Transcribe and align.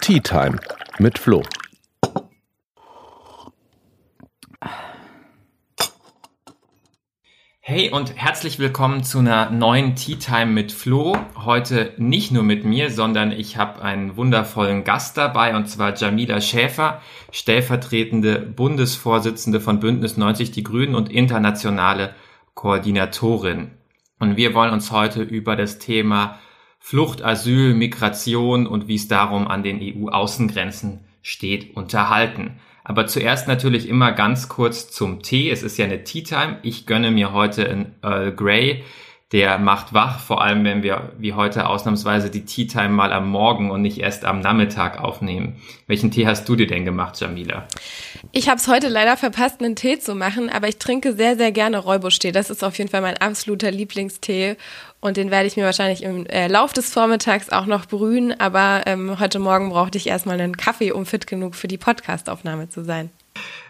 Tea 0.00 0.20
Time 0.20 0.58
mit 0.98 1.18
Flo. 1.18 1.42
Hey 7.60 7.90
und 7.90 8.16
herzlich 8.16 8.58
willkommen 8.58 9.04
zu 9.04 9.18
einer 9.18 9.50
neuen 9.50 9.94
Tea 9.96 10.16
Time 10.16 10.46
mit 10.46 10.72
Flo. 10.72 11.18
Heute 11.36 11.92
nicht 11.98 12.32
nur 12.32 12.42
mit 12.42 12.64
mir, 12.64 12.90
sondern 12.90 13.32
ich 13.32 13.58
habe 13.58 13.82
einen 13.82 14.16
wundervollen 14.16 14.84
Gast 14.84 15.18
dabei 15.18 15.54
und 15.54 15.68
zwar 15.68 15.94
Jamila 15.94 16.40
Schäfer, 16.40 17.02
stellvertretende 17.30 18.38
Bundesvorsitzende 18.40 19.60
von 19.60 19.78
Bündnis 19.78 20.16
90 20.16 20.52
Die 20.52 20.64
Grünen 20.64 20.94
und 20.94 21.12
internationale 21.12 22.14
Koordinatorin. 22.54 23.72
Und 24.18 24.38
wir 24.38 24.54
wollen 24.54 24.72
uns 24.72 24.90
heute 24.90 25.22
über 25.22 25.54
das 25.54 25.78
Thema 25.78 26.38
Flucht, 26.78 27.22
Asyl, 27.22 27.74
Migration 27.74 28.66
und 28.66 28.88
wie 28.88 28.94
es 28.94 29.08
darum 29.08 29.46
an 29.48 29.62
den 29.62 29.80
EU-Außengrenzen 29.80 31.00
steht 31.22 31.76
unterhalten. 31.76 32.60
Aber 32.84 33.06
zuerst 33.06 33.48
natürlich 33.48 33.88
immer 33.88 34.12
ganz 34.12 34.48
kurz 34.48 34.90
zum 34.90 35.22
Tee. 35.22 35.50
Es 35.50 35.62
ist 35.62 35.76
ja 35.76 35.84
eine 35.84 36.04
Tea 36.04 36.22
Time. 36.22 36.58
Ich 36.62 36.86
gönne 36.86 37.10
mir 37.10 37.32
heute 37.32 37.68
ein 37.68 37.94
Earl 38.02 38.32
Grey. 38.32 38.84
Der 39.30 39.58
macht 39.58 39.92
wach, 39.92 40.20
vor 40.20 40.40
allem 40.40 40.64
wenn 40.64 40.82
wir 40.82 41.12
wie 41.18 41.34
heute 41.34 41.66
ausnahmsweise 41.68 42.30
die 42.30 42.46
Tea 42.46 42.66
Time 42.66 42.88
mal 42.88 43.12
am 43.12 43.28
Morgen 43.28 43.70
und 43.70 43.82
nicht 43.82 43.98
erst 43.98 44.24
am 44.24 44.40
Nachmittag 44.40 44.98
aufnehmen. 44.98 45.60
Welchen 45.86 46.10
Tee 46.10 46.26
hast 46.26 46.48
du 46.48 46.56
dir 46.56 46.66
denn 46.66 46.86
gemacht, 46.86 47.20
Jamila? 47.20 47.68
Ich 48.32 48.48
habe 48.48 48.56
es 48.56 48.68
heute 48.68 48.88
leider 48.88 49.18
verpasst, 49.18 49.60
einen 49.60 49.76
Tee 49.76 49.98
zu 49.98 50.14
machen, 50.14 50.48
aber 50.48 50.68
ich 50.68 50.78
trinke 50.78 51.12
sehr, 51.12 51.36
sehr 51.36 51.52
gerne 51.52 51.76
Räubusch-Tee. 51.76 52.32
Das 52.32 52.48
ist 52.48 52.64
auf 52.64 52.78
jeden 52.78 52.90
Fall 52.90 53.02
mein 53.02 53.18
absoluter 53.18 53.70
Lieblingstee 53.70 54.56
und 55.00 55.18
den 55.18 55.30
werde 55.30 55.46
ich 55.46 55.58
mir 55.58 55.64
wahrscheinlich 55.64 56.04
im 56.04 56.24
äh, 56.24 56.48
Lauf 56.48 56.72
des 56.72 56.90
Vormittags 56.90 57.50
auch 57.50 57.66
noch 57.66 57.84
brühen. 57.84 58.40
Aber 58.40 58.84
ähm, 58.86 59.20
heute 59.20 59.40
Morgen 59.40 59.68
brauchte 59.68 59.98
ich 59.98 60.06
erstmal 60.06 60.40
einen 60.40 60.56
Kaffee, 60.56 60.92
um 60.92 61.04
fit 61.04 61.26
genug 61.26 61.54
für 61.54 61.68
die 61.68 61.76
Podcastaufnahme 61.76 62.70
zu 62.70 62.82
sein. 62.82 63.10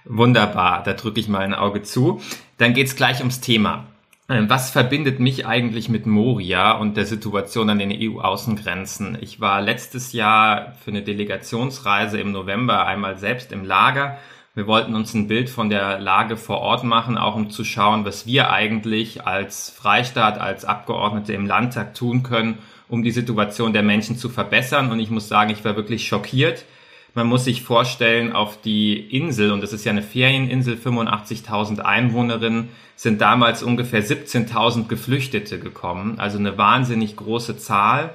Wunderbar, 0.05 0.85
da 0.85 0.93
drücke 0.93 1.19
ich 1.19 1.27
mal 1.27 1.41
ein 1.41 1.55
Auge 1.55 1.83
zu. 1.83 2.21
Dann 2.59 2.75
geht's 2.75 2.95
gleich 2.95 3.19
ums 3.19 3.41
Thema. 3.41 3.87
Ähm, 4.29 4.51
was 4.51 4.71
verbindet 4.71 5.21
mich 5.21 5.47
eigentlich 5.47 5.89
mit 5.89 6.07
Moria 6.07 6.73
und 6.73 6.97
der 6.97 7.07
Situation 7.07 7.71
an 7.71 7.79
den 7.79 7.93
EU-Außengrenzen? 7.93 9.19
Ich 9.21 9.41
war 9.41 9.63
letztes 9.63 10.13
Jahr 10.13 10.75
für 10.85 10.91
eine 10.91 11.03
Delegationsreise 11.03 12.21
im 12.21 12.33
November 12.33 12.87
einmal 12.87 13.17
selbst 13.17 13.53
im 13.53 13.65
Lager 13.65 14.19
wir 14.59 14.67
wollten 14.67 14.97
uns 14.97 15.15
ein 15.15 15.29
Bild 15.29 15.51
von 15.51 15.71
der 15.71 16.01
Lage 16.01 16.37
vor 16.37 16.59
Ort 16.59 16.83
machen, 16.83 17.17
auch 17.17 17.37
um 17.37 17.49
zu 17.49 17.63
schauen, 17.63 18.05
was 18.05 18.27
wir 18.27 18.51
eigentlich 18.51 19.25
als 19.25 19.71
Freistaat, 19.71 20.41
als 20.41 20.65
Abgeordnete 20.65 21.33
im 21.33 21.47
Landtag 21.47 21.95
tun 21.95 22.25
können, 22.25 22.59
um 22.89 23.05
die 23.05 23.13
Situation 23.13 23.73
der 23.73 23.85
Menschen 23.85 24.17
zu 24.17 24.29
verbessern. 24.29 24.91
Und 24.91 24.99
ich 24.99 25.11
muss 25.11 25.29
sagen, 25.29 25.51
ich 25.51 25.65
war 25.65 25.77
wirklich 25.77 26.09
schockiert. 26.09 26.65
Man 27.15 27.27
muss 27.27 27.45
sich 27.45 27.63
vorstellen, 27.63 28.33
auf 28.33 28.61
die 28.61 28.97
Insel, 28.97 29.51
und 29.51 29.63
das 29.63 29.73
ist 29.73 29.85
ja 29.85 29.93
eine 29.93 30.03
Ferieninsel, 30.03 30.77
85.000 30.77 31.81
Einwohnerinnen, 31.81 32.69
sind 32.97 33.21
damals 33.21 33.63
ungefähr 33.63 34.05
17.000 34.05 34.89
Geflüchtete 34.89 35.59
gekommen, 35.59 36.19
also 36.19 36.39
eine 36.39 36.59
wahnsinnig 36.59 37.17
große 37.17 37.57
Zahl 37.57 38.11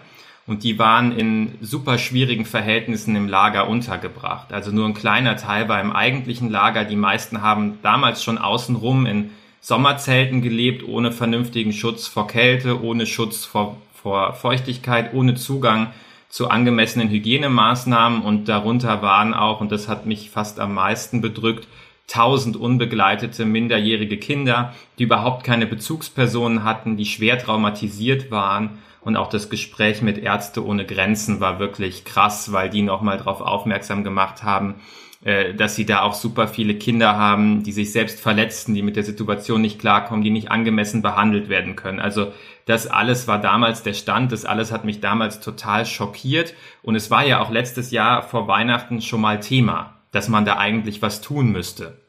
und 0.45 0.63
die 0.63 0.77
waren 0.77 1.17
in 1.17 1.57
super 1.61 1.97
schwierigen 1.97 2.45
Verhältnissen 2.45 3.15
im 3.15 3.29
Lager 3.29 3.69
untergebracht. 3.69 4.51
Also 4.51 4.71
nur 4.71 4.85
ein 4.85 4.93
kleiner 4.93 5.37
Teil 5.37 5.69
war 5.69 5.79
im 5.79 5.93
eigentlichen 5.93 6.49
Lager. 6.49 6.83
Die 6.83 6.97
meisten 6.97 7.41
haben 7.41 7.79
damals 7.81 8.23
schon 8.23 8.37
außenrum 8.37 9.05
in 9.05 9.29
Sommerzelten 9.61 10.41
gelebt, 10.41 10.85
ohne 10.85 11.13
vernünftigen 11.13 11.71
Schutz 11.71 12.07
vor 12.07 12.27
Kälte, 12.27 12.83
ohne 12.83 13.05
Schutz 13.05 13.45
vor, 13.45 13.77
vor 13.93 14.33
Feuchtigkeit, 14.33 15.13
ohne 15.13 15.35
Zugang 15.35 15.93
zu 16.33 16.49
angemessenen 16.49 17.09
Hygienemaßnahmen 17.09 18.23
und 18.23 18.49
darunter 18.49 19.03
waren 19.03 19.35
auch, 19.35 19.61
und 19.61 19.71
das 19.71 19.87
hat 19.87 20.07
mich 20.07 20.31
fast 20.31 20.59
am 20.59 20.73
meisten 20.73 21.21
bedrückt, 21.21 21.67
tausend 22.07 22.57
unbegleitete 22.57 23.45
minderjährige 23.45 24.17
Kinder, 24.17 24.73
die 24.97 25.03
überhaupt 25.03 25.43
keine 25.43 25.67
Bezugspersonen 25.67 26.63
hatten, 26.63 26.97
die 26.97 27.05
schwer 27.05 27.37
traumatisiert 27.37 28.31
waren. 28.31 28.79
Und 29.01 29.15
auch 29.15 29.29
das 29.29 29.51
Gespräch 29.51 30.01
mit 30.01 30.17
Ärzte 30.17 30.65
ohne 30.65 30.87
Grenzen 30.87 31.39
war 31.39 31.59
wirklich 31.59 32.03
krass, 32.03 32.51
weil 32.51 32.71
die 32.71 32.81
nochmal 32.81 33.19
darauf 33.19 33.39
aufmerksam 33.39 34.03
gemacht 34.03 34.41
haben, 34.41 34.81
äh, 35.25 35.53
dass 35.53 35.75
sie 35.75 35.85
da 35.85 36.01
auch 36.01 36.13
super 36.13 36.47
viele 36.47 36.75
Kinder 36.75 37.15
haben, 37.15 37.63
die 37.63 37.71
sich 37.71 37.91
selbst 37.91 38.19
verletzten, 38.19 38.73
die 38.73 38.81
mit 38.81 38.95
der 38.95 39.03
Situation 39.03 39.61
nicht 39.61 39.79
klarkommen, 39.79 40.23
die 40.23 40.29
nicht 40.29 40.51
angemessen 40.51 41.01
behandelt 41.01 41.49
werden 41.49 41.75
können. 41.75 41.99
Also 41.99 42.33
das 42.65 42.87
alles 42.87 43.27
war 43.27 43.39
damals 43.39 43.83
der 43.83 43.93
Stand, 43.93 44.31
das 44.31 44.45
alles 44.45 44.71
hat 44.71 44.85
mich 44.85 44.99
damals 44.99 45.39
total 45.39 45.85
schockiert 45.85 46.53
und 46.81 46.95
es 46.95 47.09
war 47.11 47.25
ja 47.25 47.41
auch 47.41 47.51
letztes 47.51 47.91
Jahr 47.91 48.21
vor 48.21 48.47
Weihnachten 48.47 49.01
schon 49.01 49.21
mal 49.21 49.39
Thema, 49.39 50.01
dass 50.11 50.29
man 50.29 50.45
da 50.45 50.57
eigentlich 50.57 51.01
was 51.01 51.21
tun 51.21 51.51
müsste 51.51 52.01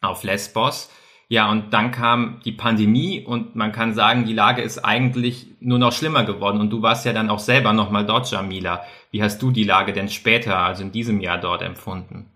auf 0.00 0.22
Lesbos. 0.22 0.90
Ja, 1.30 1.50
und 1.50 1.74
dann 1.74 1.90
kam 1.90 2.40
die 2.44 2.52
Pandemie 2.52 3.22
und 3.22 3.54
man 3.54 3.72
kann 3.72 3.92
sagen, 3.92 4.24
die 4.24 4.32
Lage 4.32 4.62
ist 4.62 4.78
eigentlich 4.78 5.48
nur 5.60 5.78
noch 5.78 5.92
schlimmer 5.92 6.24
geworden. 6.24 6.58
Und 6.58 6.70
du 6.70 6.80
warst 6.80 7.04
ja 7.04 7.12
dann 7.12 7.28
auch 7.28 7.38
selber 7.38 7.74
nochmal 7.74 8.06
dort, 8.06 8.30
Jamila. 8.30 8.82
Wie 9.10 9.22
hast 9.22 9.42
du 9.42 9.50
die 9.50 9.64
Lage 9.64 9.92
denn 9.92 10.08
später, 10.08 10.58
also 10.58 10.82
in 10.82 10.90
diesem 10.90 11.20
Jahr 11.20 11.36
dort 11.36 11.60
empfunden? 11.60 12.30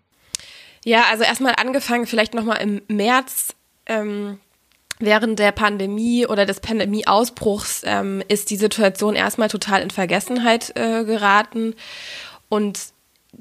Ja, 0.84 1.04
also 1.10 1.24
erstmal 1.24 1.54
angefangen, 1.56 2.06
vielleicht 2.06 2.34
nochmal 2.34 2.60
im 2.60 2.82
März. 2.88 3.54
Ähm 3.86 4.38
während 5.02 5.38
der 5.38 5.52
Pandemie 5.52 6.26
oder 6.26 6.46
des 6.46 6.60
Pandemieausbruchs 6.60 7.82
ähm, 7.84 8.22
ist 8.28 8.50
die 8.50 8.56
Situation 8.56 9.16
erstmal 9.16 9.48
total 9.48 9.82
in 9.82 9.90
Vergessenheit 9.90 10.72
äh, 10.76 11.04
geraten. 11.04 11.74
Und 12.48 12.91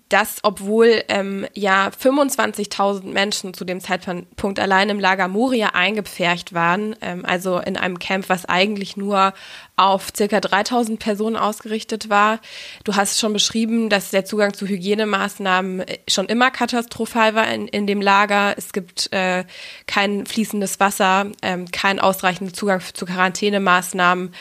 das, 0.08 0.40
obwohl 0.44 1.04
ähm, 1.08 1.46
ja 1.54 1.90
25.000 1.90 3.06
Menschen 3.06 3.54
zu 3.54 3.66
dem 3.66 3.82
Zeitpunkt 3.82 4.60
allein 4.60 4.90
im 4.90 5.00
Lager 5.00 5.28
Moria 5.28 5.70
eingepfercht 5.70 6.54
waren, 6.54 6.96
ähm, 7.02 7.26
also 7.26 7.60
in 7.60 7.78
einem 7.78 8.00
Camp, 8.00 8.30
was 8.30 8.46
eigentlich 8.46 8.96
nur 8.96 9.34
auf 9.76 10.10
circa 10.16 10.38
3.000 10.38 10.98
Personen 10.98 11.36
ausgerichtet 11.36 12.10
war. 12.10 12.40
Du 12.84 12.96
hast 12.96 13.20
schon 13.20 13.34
beschrieben, 13.34 13.90
dass 13.90 14.12
der 14.12 14.26
Zugang 14.26 14.54
zu 14.54 14.66
Hygienemaßnahmen 14.66 15.82
äh, 15.82 15.98
schon 16.10 16.28
immer 16.28 16.52
katastrophal 16.52 17.36
war 17.36 17.50
in, 17.50 17.68
in 17.68 17.88
dem 17.88 18.02
Lager. 18.02 18.54
Es 18.58 18.74
gibt 18.74 19.12
äh, 19.14 19.46
kein 19.88 20.26
fließendes 20.26 20.80
Wasser, 20.80 21.28
ähm, 21.42 21.70
kein 21.72 22.00
ausreichender 22.00 22.54
Zugang 22.54 22.82
zu 22.94 23.06
Quarantänemaßnahmen 23.06 24.34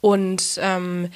und 0.00 0.58
ähm, 0.60 1.10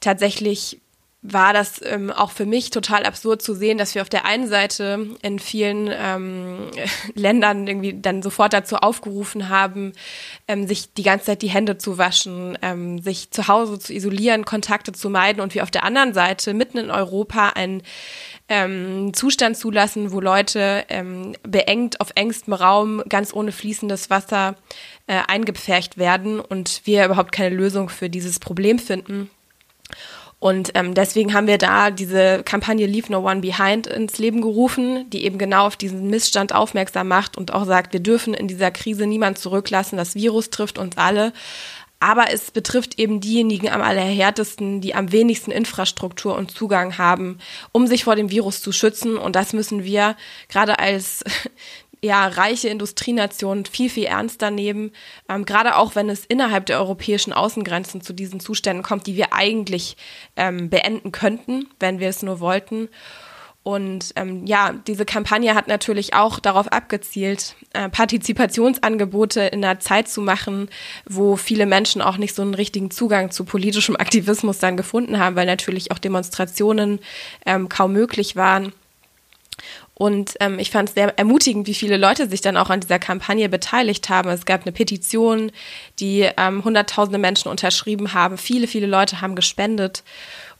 tatsächlich 0.00 0.80
war 1.22 1.52
das 1.52 1.82
ähm, 1.84 2.10
auch 2.10 2.30
für 2.30 2.46
mich 2.46 2.70
total 2.70 3.04
absurd 3.04 3.42
zu 3.42 3.54
sehen, 3.54 3.76
dass 3.76 3.94
wir 3.94 4.00
auf 4.00 4.08
der 4.08 4.24
einen 4.24 4.48
Seite 4.48 5.06
in 5.20 5.38
vielen 5.38 5.90
ähm, 5.92 6.70
Ländern 7.14 7.66
irgendwie 7.66 8.00
dann 8.00 8.22
sofort 8.22 8.54
dazu 8.54 8.76
aufgerufen 8.76 9.50
haben, 9.50 9.92
ähm, 10.48 10.66
sich 10.66 10.94
die 10.94 11.02
ganze 11.02 11.26
Zeit 11.26 11.42
die 11.42 11.50
Hände 11.50 11.76
zu 11.76 11.98
waschen, 11.98 12.56
ähm, 12.62 13.02
sich 13.02 13.30
zu 13.32 13.48
Hause 13.48 13.78
zu 13.78 13.92
isolieren, 13.92 14.46
Kontakte 14.46 14.92
zu 14.92 15.10
meiden 15.10 15.42
und 15.42 15.54
wir 15.54 15.62
auf 15.62 15.70
der 15.70 15.84
anderen 15.84 16.14
Seite 16.14 16.54
mitten 16.54 16.78
in 16.78 16.90
Europa 16.90 17.50
einen 17.50 17.82
ähm, 18.48 19.12
Zustand 19.12 19.58
zulassen, 19.58 20.12
wo 20.12 20.20
Leute 20.20 20.86
ähm, 20.88 21.36
beengt 21.42 22.00
auf 22.00 22.12
engstem 22.14 22.54
Raum 22.54 23.02
ganz 23.10 23.34
ohne 23.34 23.52
fließendes 23.52 24.08
Wasser 24.08 24.56
äh, 25.06 25.20
eingepfercht 25.28 25.98
werden 25.98 26.40
und 26.40 26.80
wir 26.84 27.04
überhaupt 27.04 27.32
keine 27.32 27.54
Lösung 27.54 27.90
für 27.90 28.08
dieses 28.08 28.38
Problem 28.38 28.78
finden. 28.78 29.28
Und 30.40 30.72
ähm, 30.74 30.94
deswegen 30.94 31.34
haben 31.34 31.46
wir 31.46 31.58
da 31.58 31.90
diese 31.90 32.42
Kampagne 32.42 32.86
Leave 32.86 33.12
No 33.12 33.18
One 33.20 33.42
Behind 33.42 33.86
ins 33.86 34.18
Leben 34.18 34.40
gerufen, 34.40 35.08
die 35.10 35.24
eben 35.24 35.36
genau 35.36 35.66
auf 35.66 35.76
diesen 35.76 36.08
Missstand 36.08 36.54
aufmerksam 36.54 37.08
macht 37.08 37.36
und 37.36 37.52
auch 37.52 37.66
sagt, 37.66 37.92
wir 37.92 38.00
dürfen 38.00 38.32
in 38.32 38.48
dieser 38.48 38.70
Krise 38.70 39.06
niemand 39.06 39.38
zurücklassen, 39.38 39.98
das 39.98 40.14
Virus 40.14 40.48
trifft 40.48 40.78
uns 40.78 40.96
alle. 40.96 41.34
Aber 42.02 42.32
es 42.32 42.50
betrifft 42.50 42.98
eben 42.98 43.20
diejenigen 43.20 43.68
am 43.68 43.82
allerhärtesten, 43.82 44.80
die 44.80 44.94
am 44.94 45.12
wenigsten 45.12 45.50
Infrastruktur 45.50 46.34
und 46.34 46.50
Zugang 46.50 46.96
haben, 46.96 47.38
um 47.72 47.86
sich 47.86 48.04
vor 48.04 48.16
dem 48.16 48.30
Virus 48.30 48.62
zu 48.62 48.72
schützen. 48.72 49.18
Und 49.18 49.36
das 49.36 49.52
müssen 49.52 49.84
wir 49.84 50.16
gerade 50.48 50.78
als 50.78 51.22
ja, 52.02 52.26
reiche 52.26 52.68
Industrienationen 52.68 53.66
viel, 53.66 53.90
viel 53.90 54.04
ernster 54.04 54.50
nehmen, 54.50 54.92
ähm, 55.28 55.44
gerade 55.44 55.76
auch 55.76 55.94
wenn 55.94 56.08
es 56.08 56.24
innerhalb 56.24 56.66
der 56.66 56.78
europäischen 56.78 57.32
Außengrenzen 57.32 58.00
zu 58.00 58.12
diesen 58.12 58.40
Zuständen 58.40 58.82
kommt, 58.82 59.06
die 59.06 59.16
wir 59.16 59.32
eigentlich 59.32 59.96
ähm, 60.36 60.70
beenden 60.70 61.12
könnten, 61.12 61.68
wenn 61.78 61.98
wir 62.00 62.08
es 62.08 62.22
nur 62.22 62.40
wollten. 62.40 62.88
Und 63.62 64.12
ähm, 64.16 64.46
ja, 64.46 64.72
diese 64.86 65.04
Kampagne 65.04 65.54
hat 65.54 65.68
natürlich 65.68 66.14
auch 66.14 66.40
darauf 66.40 66.68
abgezielt, 66.68 67.56
äh, 67.74 67.90
Partizipationsangebote 67.90 69.42
in 69.42 69.62
einer 69.62 69.78
Zeit 69.80 70.08
zu 70.08 70.22
machen, 70.22 70.70
wo 71.04 71.36
viele 71.36 71.66
Menschen 71.66 72.00
auch 72.00 72.16
nicht 72.16 72.34
so 72.34 72.40
einen 72.40 72.54
richtigen 72.54 72.90
Zugang 72.90 73.30
zu 73.30 73.44
politischem 73.44 73.96
Aktivismus 73.96 74.58
dann 74.58 74.78
gefunden 74.78 75.18
haben, 75.18 75.36
weil 75.36 75.44
natürlich 75.44 75.92
auch 75.92 75.98
Demonstrationen 75.98 77.00
ähm, 77.44 77.68
kaum 77.68 77.92
möglich 77.92 78.34
waren. 78.34 78.72
Und 80.00 80.36
ähm, 80.40 80.58
ich 80.58 80.70
fand 80.70 80.88
es 80.88 80.94
sehr 80.94 81.18
ermutigend, 81.18 81.66
wie 81.66 81.74
viele 81.74 81.98
Leute 81.98 82.26
sich 82.26 82.40
dann 82.40 82.56
auch 82.56 82.70
an 82.70 82.80
dieser 82.80 82.98
Kampagne 82.98 83.50
beteiligt 83.50 84.08
haben. 84.08 84.30
Es 84.30 84.46
gab 84.46 84.62
eine 84.62 84.72
Petition, 84.72 85.52
die 85.98 86.26
ähm, 86.38 86.64
hunderttausende 86.64 87.18
Menschen 87.18 87.50
unterschrieben 87.50 88.14
haben. 88.14 88.38
Viele, 88.38 88.66
viele 88.66 88.86
Leute 88.86 89.20
haben 89.20 89.34
gespendet. 89.34 90.02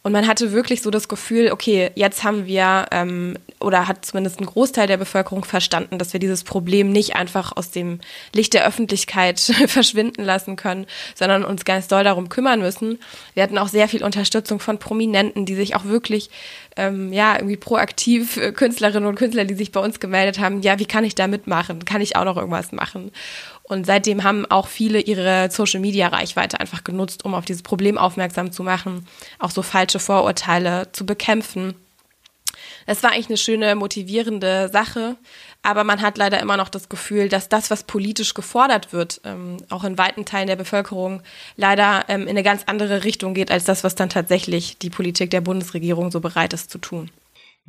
Und 0.02 0.12
man 0.12 0.26
hatte 0.26 0.52
wirklich 0.52 0.80
so 0.80 0.90
das 0.90 1.08
Gefühl, 1.08 1.50
okay, 1.52 1.90
jetzt 1.94 2.24
haben 2.24 2.46
wir 2.46 2.86
ähm, 2.90 3.36
oder 3.60 3.86
hat 3.86 4.06
zumindest 4.06 4.40
ein 4.40 4.46
Großteil 4.46 4.86
der 4.86 4.96
Bevölkerung 4.96 5.44
verstanden, 5.44 5.98
dass 5.98 6.14
wir 6.14 6.20
dieses 6.20 6.42
Problem 6.42 6.90
nicht 6.90 7.16
einfach 7.16 7.54
aus 7.54 7.70
dem 7.70 8.00
Licht 8.32 8.54
der 8.54 8.66
Öffentlichkeit 8.66 9.38
verschwinden 9.66 10.24
lassen 10.24 10.56
können, 10.56 10.86
sondern 11.14 11.44
uns 11.44 11.66
ganz 11.66 11.86
doll 11.86 12.02
darum 12.02 12.30
kümmern 12.30 12.60
müssen. 12.60 12.98
Wir 13.34 13.42
hatten 13.42 13.58
auch 13.58 13.68
sehr 13.68 13.88
viel 13.88 14.02
Unterstützung 14.02 14.58
von 14.58 14.78
Prominenten, 14.78 15.44
die 15.44 15.54
sich 15.54 15.76
auch 15.76 15.84
wirklich 15.84 16.30
ähm, 16.76 17.12
ja 17.12 17.34
irgendwie 17.34 17.58
proaktiv 17.58 18.38
äh, 18.38 18.52
Künstlerinnen 18.52 19.06
und 19.06 19.16
Künstler, 19.16 19.44
die 19.44 19.54
sich 19.54 19.70
bei 19.70 19.80
uns 19.80 20.00
gemeldet 20.00 20.38
haben, 20.38 20.62
ja, 20.62 20.78
wie 20.78 20.86
kann 20.86 21.04
ich 21.04 21.14
da 21.14 21.26
mitmachen? 21.26 21.84
Kann 21.84 22.00
ich 22.00 22.16
auch 22.16 22.24
noch 22.24 22.38
irgendwas 22.38 22.72
machen? 22.72 23.12
Und 23.70 23.86
seitdem 23.86 24.24
haben 24.24 24.50
auch 24.50 24.66
viele 24.66 24.98
ihre 24.98 25.48
Social-Media-Reichweite 25.48 26.58
einfach 26.58 26.82
genutzt, 26.82 27.24
um 27.24 27.34
auf 27.34 27.44
dieses 27.44 27.62
Problem 27.62 27.98
aufmerksam 27.98 28.50
zu 28.50 28.64
machen, 28.64 29.06
auch 29.38 29.52
so 29.52 29.62
falsche 29.62 30.00
Vorurteile 30.00 30.90
zu 30.90 31.06
bekämpfen. 31.06 31.76
Das 32.86 33.04
war 33.04 33.12
eigentlich 33.12 33.28
eine 33.28 33.36
schöne, 33.36 33.76
motivierende 33.76 34.70
Sache. 34.72 35.16
Aber 35.62 35.84
man 35.84 36.00
hat 36.00 36.18
leider 36.18 36.40
immer 36.40 36.56
noch 36.56 36.68
das 36.68 36.88
Gefühl, 36.88 37.28
dass 37.28 37.48
das, 37.48 37.70
was 37.70 37.84
politisch 37.84 38.34
gefordert 38.34 38.92
wird, 38.92 39.20
ähm, 39.24 39.58
auch 39.68 39.84
in 39.84 39.98
weiten 39.98 40.24
Teilen 40.24 40.48
der 40.48 40.56
Bevölkerung, 40.56 41.22
leider 41.56 42.06
ähm, 42.08 42.22
in 42.22 42.30
eine 42.30 42.42
ganz 42.42 42.64
andere 42.66 43.04
Richtung 43.04 43.34
geht, 43.34 43.52
als 43.52 43.66
das, 43.66 43.84
was 43.84 43.94
dann 43.94 44.08
tatsächlich 44.08 44.78
die 44.78 44.90
Politik 44.90 45.30
der 45.30 45.42
Bundesregierung 45.42 46.10
so 46.10 46.18
bereit 46.18 46.54
ist 46.54 46.70
zu 46.70 46.78
tun. 46.78 47.08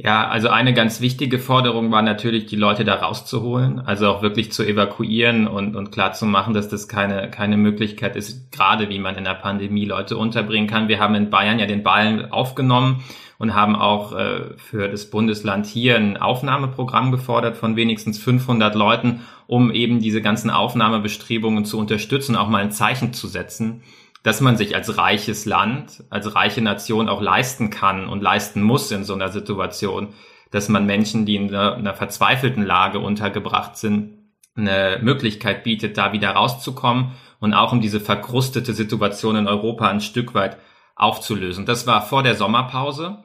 Ja, 0.04 0.28
also 0.28 0.50
eine 0.50 0.74
ganz 0.74 1.00
wichtige 1.00 1.38
Forderung 1.38 1.92
war 1.92 2.02
natürlich, 2.02 2.48
die 2.48 2.56
Leute 2.56 2.84
da 2.84 2.96
rauszuholen, 2.96 3.80
also 3.82 4.08
auch 4.08 4.24
wirklich 4.24 4.52
zu 4.52 4.64
evakuieren 4.64 5.46
und, 5.48 5.76
und 5.76 5.92
klar 5.92 6.14
zu 6.14 6.26
machen, 6.26 6.56
dass 6.56 6.68
das 6.68 6.88
keine, 6.88 7.30
keine 7.30 7.56
Möglichkeit 7.56 8.16
ist, 8.16 8.52
gerade 8.52 8.90
wie 8.90 8.98
man 8.98 9.16
in 9.16 9.26
der 9.26 9.36
Pandemie 9.36 9.86
Leute 9.86 10.18
unterbringen 10.18 10.66
kann. 10.66 10.88
Wir 10.88 11.00
haben 11.00 11.14
in 11.14 11.30
Bayern 11.30 11.60
ja 11.60 11.68
den 11.68 11.84
Ballen 11.84 12.32
aufgenommen 12.32 13.04
und 13.38 13.54
haben 13.54 13.76
auch 13.76 14.14
äh, 14.14 14.58
für 14.58 14.90
das 14.90 15.08
Bundesland 15.12 15.68
hier 15.68 15.98
ein 15.98 16.18
Aufnahmeprogramm 16.18 17.12
gefordert 17.12 17.56
von 17.56 17.76
wenigstens 17.76 18.18
500 18.18 18.74
Leuten, 18.74 19.22
um 19.46 19.72
eben 19.72 20.00
diese 20.00 20.24
ganzen 20.24 20.50
Aufnahmebestrebungen 20.50 21.64
zu 21.64 21.78
unterstützen, 21.78 22.36
auch 22.36 22.48
mal 22.48 22.64
ein 22.64 22.72
Zeichen 22.72 23.14
zu 23.14 23.28
setzen 23.28 23.84
dass 24.24 24.42
man 24.42 24.58
sich 24.58 24.76
als 24.76 24.98
reiches 24.98 25.46
Land, 25.46 26.04
als 26.10 26.36
reiche 26.36 26.62
Nation 26.62 27.10
auch 27.10 27.22
leisten 27.22 27.70
kann 27.70 28.08
und 28.08 28.22
leisten 28.22 28.62
muss 28.62 28.92
in 28.92 29.04
so 29.04 29.14
einer 29.14 29.30
Situation, 29.30 30.10
dass 30.52 30.70
man 30.70 30.86
Menschen, 30.86 31.26
die 31.26 31.36
in 31.36 31.50
einer, 31.50 31.76
einer 31.76 31.94
verzweifelten 31.94 32.64
Lage 32.64 33.00
untergebracht 33.00 33.78
sind, 33.78 34.18
eine 34.56 35.00
Möglichkeit 35.02 35.64
bietet, 35.64 35.98
da 35.98 36.14
wieder 36.14 36.32
rauszukommen 36.32 37.14
und 37.40 37.54
auch 37.54 37.72
um 37.72 37.82
diese 37.82 38.00
verkrustete 38.00 38.74
Situation 38.74 39.36
in 39.36 39.48
Europa 39.48 39.90
ein 39.90 40.02
Stück 40.02 40.36
weit 40.36 40.58
aufzulösen. 40.96 41.66
Das 41.66 41.88
war 41.88 42.02
vor 42.02 42.22
der 42.22 42.36
Sommerpause. 42.36 43.24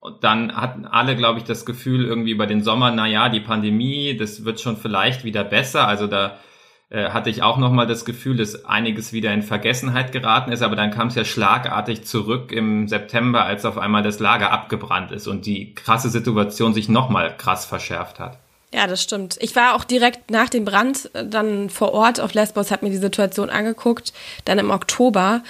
Und 0.00 0.22
dann 0.22 0.54
hatten 0.54 0.84
alle, 0.84 1.16
glaube 1.16 1.38
ich, 1.38 1.44
das 1.44 1.64
Gefühl 1.64 2.04
irgendwie 2.04 2.30
über 2.30 2.46
den 2.46 2.62
Sommer, 2.62 2.90
na 2.90 3.06
ja, 3.06 3.28
die 3.28 3.40
Pandemie, 3.40 4.16
das 4.16 4.44
wird 4.44 4.60
schon 4.60 4.76
vielleicht 4.76 5.24
wieder 5.24 5.42
besser. 5.42 5.88
Also 5.88 6.06
da 6.06 6.38
äh, 6.90 7.10
hatte 7.10 7.28
ich 7.28 7.42
auch 7.42 7.58
nochmal 7.58 7.86
das 7.86 8.04
Gefühl, 8.04 8.36
dass 8.36 8.64
einiges 8.64 9.12
wieder 9.12 9.32
in 9.32 9.42
Vergessenheit 9.42 10.10
geraten 10.12 10.52
ist, 10.52 10.62
aber 10.62 10.74
dann 10.74 10.90
kam 10.90 11.08
es 11.08 11.14
ja 11.14 11.24
schlagartig 11.24 12.04
zurück 12.04 12.50
im 12.50 12.88
September, 12.88 13.44
als 13.44 13.64
auf 13.64 13.76
einmal 13.76 14.02
das 14.02 14.20
Lager 14.20 14.50
abgebrannt 14.50 15.12
ist 15.12 15.26
und 15.26 15.44
die 15.44 15.74
krasse 15.74 16.08
Situation 16.08 16.72
sich 16.72 16.88
nochmal 16.88 17.36
krass 17.36 17.66
verschärft 17.66 18.18
hat. 18.18 18.38
Ja, 18.72 18.86
das 18.86 19.02
stimmt. 19.02 19.38
Ich 19.40 19.56
war 19.56 19.74
auch 19.74 19.84
direkt 19.84 20.30
nach 20.30 20.50
dem 20.50 20.64
Brand 20.64 21.10
äh, 21.14 21.26
dann 21.26 21.70
vor 21.70 21.92
Ort 21.92 22.20
auf 22.20 22.34
Lesbos, 22.34 22.70
habe 22.70 22.86
mir 22.86 22.90
die 22.90 22.98
Situation 22.98 23.50
angeguckt, 23.50 24.12
dann 24.44 24.58
im 24.58 24.70
Oktober 24.70 25.42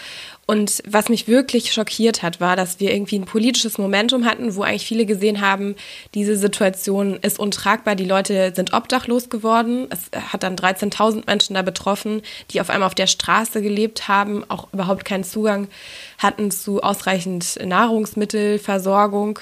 und 0.50 0.82
was 0.88 1.10
mich 1.10 1.28
wirklich 1.28 1.74
schockiert 1.74 2.22
hat, 2.22 2.40
war, 2.40 2.56
dass 2.56 2.80
wir 2.80 2.94
irgendwie 2.94 3.18
ein 3.18 3.26
politisches 3.26 3.76
Momentum 3.76 4.24
hatten, 4.24 4.56
wo 4.56 4.62
eigentlich 4.62 4.86
viele 4.86 5.04
gesehen 5.04 5.42
haben, 5.42 5.76
diese 6.14 6.38
Situation 6.38 7.16
ist 7.16 7.38
untragbar, 7.38 7.94
die 7.94 8.06
Leute 8.06 8.54
sind 8.56 8.72
obdachlos 8.72 9.28
geworden. 9.28 9.88
Es 9.90 10.10
hat 10.32 10.42
dann 10.44 10.56
13.000 10.56 11.24
Menschen 11.26 11.52
da 11.52 11.60
betroffen, 11.60 12.22
die 12.50 12.62
auf 12.62 12.70
einmal 12.70 12.86
auf 12.86 12.94
der 12.94 13.08
Straße 13.08 13.60
gelebt 13.60 14.08
haben, 14.08 14.42
auch 14.48 14.72
überhaupt 14.72 15.04
keinen 15.04 15.24
Zugang 15.24 15.68
hatten 16.16 16.50
zu 16.50 16.82
ausreichend 16.82 17.58
Nahrungsmittelversorgung. 17.62 19.40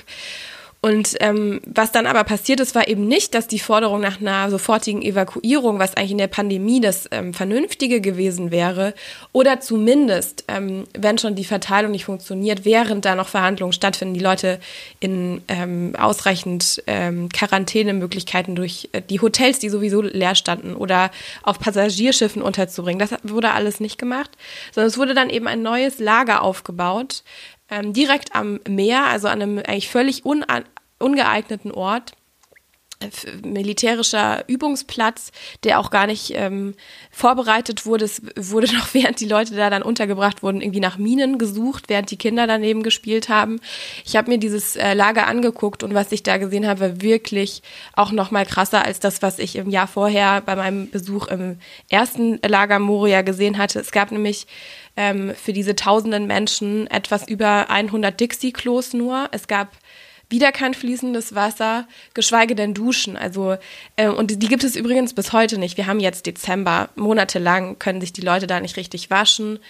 Und 0.87 1.17
ähm, 1.19 1.61
was 1.67 1.91
dann 1.91 2.07
aber 2.07 2.23
passiert 2.23 2.61
ist, 2.61 2.77
war 2.77 2.87
eben 2.87 3.09
nicht, 3.09 3.35
dass 3.35 3.49
die 3.49 3.59
Forderung 3.59 4.01
nach 4.01 4.21
einer 4.21 4.49
sofortigen 4.51 5.03
Evakuierung, 5.03 5.81
was 5.81 5.97
eigentlich 5.97 6.13
in 6.13 6.19
der 6.19 6.29
Pandemie 6.29 6.81
das 6.81 7.09
ähm, 7.11 7.35
Vernünftige 7.35 8.01
gewesen 8.01 8.53
wäre, 8.53 8.95
oder 9.33 9.59
zumindest, 9.59 10.45
ähm, 10.47 10.85
wenn 10.97 11.19
schon 11.19 11.35
die 11.35 11.45
Verteilung 11.45 11.91
nicht 11.91 12.05
funktioniert, 12.05 12.65
während 12.65 13.05
da 13.05 13.17
noch 13.17 13.27
Verhandlungen 13.27 13.73
stattfinden, 13.73 14.15
die 14.15 14.21
Leute 14.21 14.61
in 15.01 15.43
ähm, 15.49 15.95
ausreichend 15.99 16.81
ähm, 16.87 17.31
Quarantänemöglichkeiten 17.31 18.55
durch 18.55 18.89
äh, 18.93 19.03
die 19.03 19.21
Hotels, 19.21 19.59
die 19.59 19.71
sowieso 19.71 20.03
leer 20.03 20.37
standen, 20.37 20.77
oder 20.77 21.11
auf 21.43 21.59
Passagierschiffen 21.59 22.43
unterzubringen. 22.43 23.01
Das 23.01 23.11
wurde 23.25 23.51
alles 23.51 23.81
nicht 23.81 23.99
gemacht, 23.99 24.31
sondern 24.73 24.87
es 24.87 24.99
wurde 24.99 25.15
dann 25.15 25.31
eben 25.31 25.49
ein 25.49 25.63
neues 25.63 25.99
Lager 25.99 26.43
aufgebaut, 26.43 27.25
ähm, 27.71 27.93
direkt 27.93 28.37
am 28.37 28.61
Meer, 28.69 29.07
also 29.07 29.27
an 29.27 29.43
einem 29.43 29.59
eigentlich 29.59 29.89
völlig 29.89 30.25
ungeeigneten 30.99 31.71
Ort 31.71 32.13
äh, 32.99 33.47
militärischer 33.47 34.45
Übungsplatz, 34.47 35.31
der 35.65 35.81
auch 35.81 35.91
gar 35.91 36.07
nicht 36.07 36.33
ähm, 36.35 36.75
vorbereitet 37.11 37.85
wurde. 37.85 38.07
Es 38.07 38.23
wurde 38.37 38.67
noch, 38.75 38.95
während 38.95 39.21
die 39.21 39.29
Leute 39.29 39.55
da 39.55 39.69
dann 39.69 39.83
untergebracht 39.83 40.43
wurden, 40.43 40.63
irgendwie 40.63 40.81
nach 40.81 40.97
Minen 40.97 41.37
gesucht, 41.37 41.89
während 41.89 42.11
die 42.11 42.17
Kinder 42.17 42.47
daneben 42.47 42.83
gespielt 42.83 43.29
haben. 43.29 43.61
Ich 44.07 44.17
habe 44.17 44.31
mir 44.31 44.39
dieses 44.39 44.77
äh, 44.77 44.95
Lager 44.95 45.27
angeguckt 45.27 45.83
und 45.83 45.93
was 45.93 46.11
ich 46.11 46.23
da 46.23 46.39
gesehen 46.39 46.67
habe, 46.67 46.81
war 46.81 47.01
wirklich 47.03 47.63
auch 47.93 48.13
noch 48.13 48.31
mal 48.31 48.47
krasser 48.47 48.85
als 48.85 48.99
das, 48.99 49.21
was 49.21 49.39
ich 49.39 49.57
im 49.57 49.69
Jahr 49.69 49.89
vorher 49.89 50.41
bei 50.41 50.57
meinem 50.57 50.89
Besuch 50.89 51.27
im 51.27 51.59
ersten 51.91 52.41
Lager 52.47 52.79
Moria 52.79 53.21
gesehen 53.21 53.59
hatte. 53.59 53.79
Es 53.79 53.93
gab 53.93 54.11
nämlich 54.11 54.47
ähm, 54.97 55.35
für 55.35 55.53
diese 55.53 55.77
tausenden 55.77 56.27
Menschen 56.27 56.87
etwas 56.87 57.29
über 57.29 57.69
100 57.69 58.19
Dixie-Klos 58.19 58.95
nur. 58.95 59.29
Es 59.33 59.49
gab 59.49 59.69
wieder 60.29 60.53
kein 60.53 60.75
fließendes 60.75 61.35
Wasser, 61.35 61.87
geschweige 62.15 62.55
denn 62.55 62.75
Duschen. 62.75 63.17
Also 63.17 63.57
äh, 63.97 64.09
und 64.09 64.43
die, 64.43 64.49
gibt 64.49 64.65
es 64.65 64.77
übrigens 64.77 65.15
bis 65.15 65.33
heute 65.33 65.59
nicht. 65.59 65.77
Wir 65.77 65.87
haben 65.87 66.01
jetzt 66.01 66.27
Dezember, 66.27 66.89
monatelang 66.97 67.79
können 67.79 68.01
sich 68.01 68.13
die 68.13 68.23
Leute 68.23 68.47
da 68.47 68.61
nicht 68.61 68.77
richtig 68.77 69.11
waschen 69.11 69.61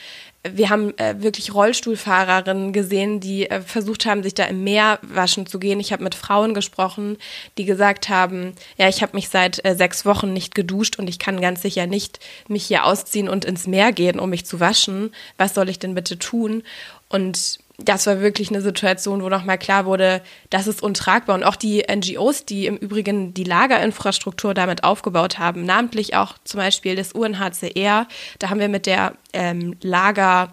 wir 0.53 0.70
haben 0.70 0.97
äh, 0.99 1.17
wirklich 1.19 1.55
Rollstuhlfahrerinnen 1.55 2.73
gesehen, 2.73 3.20
die 3.20 3.50
äh, 3.50 3.61
versucht 3.61 4.06
haben, 4.06 4.23
sich 4.23 4.35
da 4.35 4.44
im 4.44 4.64
Meer 4.64 4.99
waschen 5.03 5.47
zu 5.47 5.58
gehen. 5.58 5.81
Ich 5.81 5.93
habe 5.93 6.05
mit 6.05 6.15
Frauen 6.15 6.55
gesprochen, 6.55 7.17
die 7.58 7.65
gesagt 7.65 8.08
haben, 8.08 8.53
ja, 8.77 8.89
ich 8.89 9.03
habe 9.03 9.17
mich 9.17 9.29
seit 9.29 9.65
äh, 9.65 9.75
sechs 9.75 10.05
Wochen 10.05 10.32
nicht 10.32 10.55
geduscht 10.55 10.98
und 10.98 11.08
ich 11.08 11.19
kann 11.19 11.41
ganz 11.41 11.63
sicher 11.63 11.86
nicht 11.86 12.20
mich 12.48 12.67
hier 12.67 12.84
ausziehen 12.84 13.29
und 13.29 13.44
ins 13.44 13.67
Meer 13.67 13.93
gehen, 13.93 14.20
um 14.20 14.31
mich 14.31 14.46
zu 14.46 14.60
waschen. 14.60 15.13
Was 15.36 15.55
soll 15.55 15.69
ich 15.69 15.79
denn 15.79 15.94
bitte 15.94 16.19
tun? 16.19 16.63
Und 17.08 17.58
das 17.78 18.06
war 18.06 18.20
wirklich 18.20 18.48
eine 18.50 18.62
Situation, 18.62 19.22
wo 19.22 19.28
nochmal 19.28 19.58
klar 19.58 19.84
wurde, 19.84 20.22
das 20.50 20.66
ist 20.66 20.82
untragbar. 20.82 21.34
Und 21.34 21.44
auch 21.44 21.56
die 21.56 21.84
NGOs, 21.88 22.46
die 22.46 22.66
im 22.66 22.76
Übrigen 22.76 23.34
die 23.34 23.44
Lagerinfrastruktur 23.44 24.54
damit 24.54 24.84
aufgebaut 24.84 25.38
haben, 25.38 25.64
namentlich 25.64 26.16
auch 26.16 26.36
zum 26.44 26.58
Beispiel 26.58 26.96
das 26.96 27.12
UNHCR, 27.12 28.06
da 28.38 28.50
haben 28.50 28.60
wir 28.60 28.68
mit 28.68 28.86
der 28.86 29.12
ähm, 29.32 29.76
Lager 29.82 30.52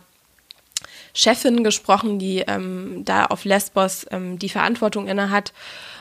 Chefin 1.13 1.63
gesprochen, 1.63 2.17
die 2.19 2.39
ähm, 2.39 3.03
da 3.05 3.25
auf 3.25 3.45
Lesbos 3.45 4.05
ähm, 4.11 4.39
die 4.39 4.49
Verantwortung 4.49 5.07
inne 5.07 5.29
hat. 5.29 5.53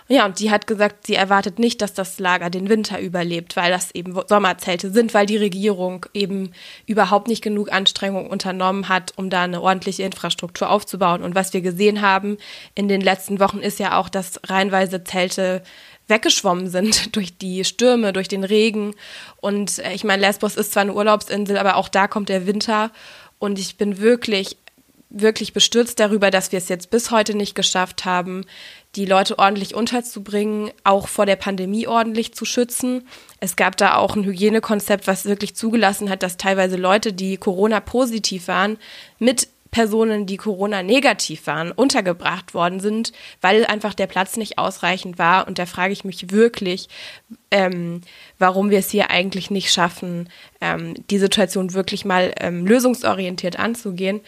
Ja, 0.09 0.27
und 0.27 0.41
die 0.41 0.51
hat 0.51 0.67
gesagt, 0.67 1.07
sie 1.07 1.15
erwartet 1.15 1.59
nicht, 1.59 1.81
dass 1.81 1.95
das 1.95 2.19
Lager 2.19 2.51
den 2.51 2.69
Winter 2.69 2.99
überlebt, 3.01 3.57
weil 3.57 3.71
das 3.71 3.95
eben 3.95 4.19
Sommerzelte 4.27 4.91
sind, 4.91 5.15
weil 5.15 5.27
die 5.27 5.37
Regierung 5.37 6.07
eben 6.13 6.53
überhaupt 6.87 7.29
nicht 7.29 7.43
genug 7.43 7.73
Anstrengungen 7.73 8.31
unternommen 8.31 8.89
hat, 8.89 9.13
um 9.17 9.31
da 9.31 9.43
eine 9.43 9.63
ordentliche 9.63 10.03
Infrastruktur 10.03 10.71
aufzubauen. 10.71 11.23
Und 11.23 11.35
was 11.35 11.53
wir 11.53 11.61
gesehen 11.61 12.03
haben 12.03 12.37
in 12.75 12.89
den 12.89 13.01
letzten 13.01 13.39
Wochen 13.39 13.59
ist 13.59 13.79
ja 13.79 13.97
auch, 13.97 14.09
dass 14.09 14.41
reihenweise 14.45 15.05
Zelte 15.05 15.63
weggeschwommen 16.09 16.69
sind 16.69 17.15
durch 17.17 17.37
die 17.39 17.65
Stürme, 17.65 18.13
durch 18.13 18.29
den 18.29 18.45
Regen. 18.45 18.95
Und 19.41 19.79
äh, 19.79 19.93
ich 19.93 20.05
meine, 20.05 20.23
Lesbos 20.23 20.57
ist 20.57 20.73
zwar 20.73 20.83
eine 20.83 20.95
Urlaubsinsel, 20.95 21.59
aber 21.59 21.77
auch 21.77 21.89
da 21.89 22.09
kommt 22.09 22.29
der 22.29 22.47
Winter. 22.47 22.91
Und 23.39 23.59
ich 23.59 23.77
bin 23.77 23.99
wirklich 23.99 24.57
wirklich 25.13 25.53
bestürzt 25.53 26.01
darüber, 26.01 26.31
dass 26.31 26.53
wir 26.53 26.59
es 26.59 26.69
jetzt 26.69 26.91
bis 26.91 27.11
heute 27.11 27.37
nicht 27.37 27.55
geschafft 27.55 28.05
haben, 28.05 28.45
die 28.97 29.05
Leute 29.05 29.39
ordentlich 29.39 29.75
unterzubringen, 29.75 30.71
auch 30.85 31.09
vor 31.09 31.27
der 31.27 31.37
Pandemie 31.37 31.87
ordentlich 31.87 32.35
zu 32.35 32.45
schützen. 32.45 33.07
Es 33.41 33.57
gab 33.57 33.77
da 33.77 33.97
auch 33.97 34.17
ein 34.17 34.25
Hygienekonzept, 34.25 35.07
was 35.07 35.25
wirklich 35.25 35.55
zugelassen 35.55 36.11
hat, 36.11 36.23
dass 36.23 36.37
teilweise 36.37 36.77
Leute, 36.77 37.13
die 37.13 37.37
Corona-positiv 37.37 38.49
waren, 38.49 38.79
mit 39.19 39.49
Personen, 39.71 40.27
die 40.27 40.37
Corona-negativ 40.37 41.47
waren, 41.47 41.73
untergebracht 41.73 42.53
worden 42.53 42.79
sind, 42.79 43.13
weil 43.41 43.65
einfach 43.65 43.95
der 43.95 44.07
Platz 44.07 44.37
nicht 44.37 44.59
ausreichend 44.59 45.19
war. 45.19 45.49
Und 45.49 45.59
da 45.59 45.65
frage 45.65 45.95
ich 45.95 46.05
mich 46.05 46.31
wirklich, 46.31 46.91
ähm, 47.51 48.03
warum 48.39 48.69
wir 48.69 48.79
es 48.79 48.91
hier 48.91 49.09
eigentlich 49.09 49.51
nicht 49.51 49.73
schaffen, 49.73 50.29
ähm, 50.61 50.95
die 51.09 51.19
Situation 51.19 51.73
wirklich 51.73 52.05
mal 52.05 52.35
ähm, 52.39 52.67
lösungsorientiert 52.67 53.59
anzugehen. 53.59 54.21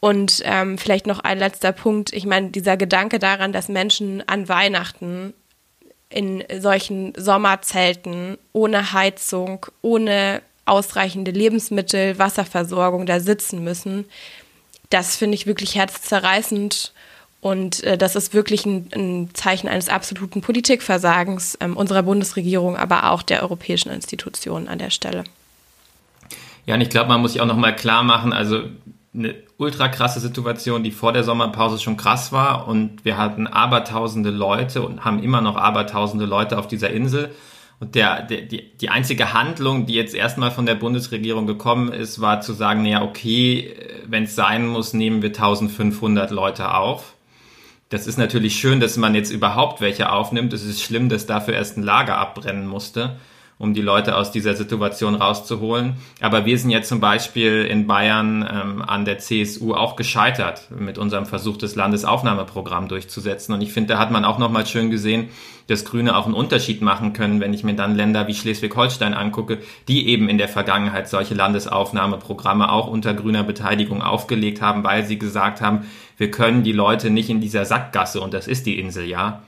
Und 0.00 0.40
ähm, 0.44 0.78
vielleicht 0.78 1.06
noch 1.06 1.20
ein 1.20 1.38
letzter 1.38 1.72
Punkt. 1.72 2.12
Ich 2.14 2.24
meine, 2.24 2.50
dieser 2.50 2.78
Gedanke 2.78 3.18
daran, 3.18 3.52
dass 3.52 3.68
Menschen 3.68 4.26
an 4.26 4.48
Weihnachten 4.48 5.34
in 6.08 6.42
solchen 6.58 7.12
Sommerzelten 7.16 8.38
ohne 8.52 8.92
Heizung, 8.92 9.66
ohne 9.82 10.42
ausreichende 10.64 11.30
Lebensmittel, 11.30 12.18
Wasserversorgung 12.18 13.06
da 13.06 13.20
sitzen 13.20 13.62
müssen, 13.62 14.06
das 14.88 15.16
finde 15.16 15.36
ich 15.36 15.46
wirklich 15.46 15.76
herzzerreißend. 15.76 16.92
Und 17.40 17.82
äh, 17.84 17.96
das 17.96 18.16
ist 18.16 18.34
wirklich 18.34 18.66
ein, 18.66 18.90
ein, 18.94 19.30
Zeichen 19.32 19.68
eines 19.68 19.88
absoluten 19.88 20.42
Politikversagens 20.42 21.56
ähm, 21.60 21.76
unserer 21.76 22.02
Bundesregierung, 22.02 22.76
aber 22.76 23.10
auch 23.10 23.22
der 23.22 23.42
europäischen 23.42 23.90
Institutionen 23.90 24.68
an 24.68 24.78
der 24.78 24.90
Stelle. 24.90 25.24
Ja, 26.66 26.74
und 26.74 26.82
ich 26.82 26.90
glaube, 26.90 27.08
man 27.08 27.22
muss 27.22 27.32
sich 27.32 27.40
auch 27.40 27.46
nochmal 27.46 27.74
klar 27.74 28.02
machen, 28.02 28.32
also 28.34 28.64
eine 29.12 29.34
ultra 29.56 29.88
krasse 29.88 30.20
Situation, 30.20 30.84
die 30.84 30.92
vor 30.92 31.12
der 31.12 31.24
Sommerpause 31.24 31.78
schon 31.78 31.96
krass 31.96 32.32
war 32.32 32.68
und 32.68 33.04
wir 33.04 33.16
hatten 33.16 33.46
abertausende 33.46 34.30
Leute 34.30 34.82
und 34.82 35.04
haben 35.04 35.22
immer 35.22 35.40
noch 35.40 35.56
abertausende 35.56 36.26
Leute 36.26 36.58
auf 36.58 36.68
dieser 36.68 36.90
Insel. 36.90 37.30
Und 37.80 37.94
der, 37.94 38.22
der, 38.22 38.42
die, 38.42 38.76
die 38.76 38.88
einzige 38.90 39.32
Handlung, 39.32 39.86
die 39.86 39.94
jetzt 39.94 40.14
erstmal 40.14 40.50
von 40.50 40.66
der 40.66 40.74
Bundesregierung 40.74 41.46
gekommen 41.46 41.92
ist, 41.92 42.20
war 42.20 42.40
zu 42.40 42.52
sagen, 42.52 42.82
naja, 42.82 43.02
okay, 43.02 43.74
wenn 44.06 44.24
es 44.24 44.36
sein 44.36 44.66
muss, 44.66 44.92
nehmen 44.92 45.22
wir 45.22 45.30
1500 45.30 46.30
Leute 46.30 46.74
auf. 46.74 47.14
Das 47.88 48.06
ist 48.06 48.18
natürlich 48.18 48.56
schön, 48.56 48.78
dass 48.78 48.96
man 48.96 49.14
jetzt 49.14 49.32
überhaupt 49.32 49.80
welche 49.80 50.12
aufnimmt. 50.12 50.52
Es 50.52 50.64
ist 50.64 50.82
schlimm, 50.82 51.08
dass 51.08 51.26
dafür 51.26 51.54
erst 51.54 51.78
ein 51.78 51.82
Lager 51.82 52.18
abbrennen 52.18 52.68
musste 52.68 53.16
um 53.60 53.74
die 53.74 53.82
Leute 53.82 54.16
aus 54.16 54.32
dieser 54.32 54.54
Situation 54.54 55.14
rauszuholen. 55.14 55.96
Aber 56.22 56.46
wir 56.46 56.56
sind 56.58 56.70
ja 56.70 56.80
zum 56.80 56.98
Beispiel 56.98 57.66
in 57.66 57.86
Bayern 57.86 58.42
ähm, 58.50 58.82
an 58.82 59.04
der 59.04 59.18
CSU 59.18 59.74
auch 59.74 59.96
gescheitert 59.96 60.68
mit 60.70 60.96
unserem 60.96 61.26
Versuch, 61.26 61.58
das 61.58 61.76
Landesaufnahmeprogramm 61.76 62.88
durchzusetzen. 62.88 63.52
Und 63.52 63.60
ich 63.60 63.70
finde, 63.74 63.92
da 63.92 63.98
hat 63.98 64.10
man 64.10 64.24
auch 64.24 64.38
nochmal 64.38 64.66
schön 64.66 64.90
gesehen, 64.90 65.28
dass 65.66 65.84
Grüne 65.84 66.16
auch 66.16 66.24
einen 66.24 66.34
Unterschied 66.34 66.80
machen 66.80 67.12
können, 67.12 67.40
wenn 67.40 67.52
ich 67.52 67.62
mir 67.62 67.74
dann 67.74 67.94
Länder 67.94 68.26
wie 68.26 68.34
Schleswig-Holstein 68.34 69.12
angucke, 69.12 69.58
die 69.88 70.08
eben 70.08 70.30
in 70.30 70.38
der 70.38 70.48
Vergangenheit 70.48 71.10
solche 71.10 71.34
Landesaufnahmeprogramme 71.34 72.72
auch 72.72 72.86
unter 72.86 73.12
grüner 73.12 73.44
Beteiligung 73.44 74.00
aufgelegt 74.00 74.62
haben, 74.62 74.84
weil 74.84 75.04
sie 75.04 75.18
gesagt 75.18 75.60
haben, 75.60 75.84
wir 76.16 76.30
können 76.30 76.62
die 76.62 76.72
Leute 76.72 77.10
nicht 77.10 77.28
in 77.28 77.42
dieser 77.42 77.66
Sackgasse, 77.66 78.22
und 78.22 78.32
das 78.32 78.48
ist 78.48 78.64
die 78.64 78.78
Insel 78.80 79.04
ja, 79.04 79.42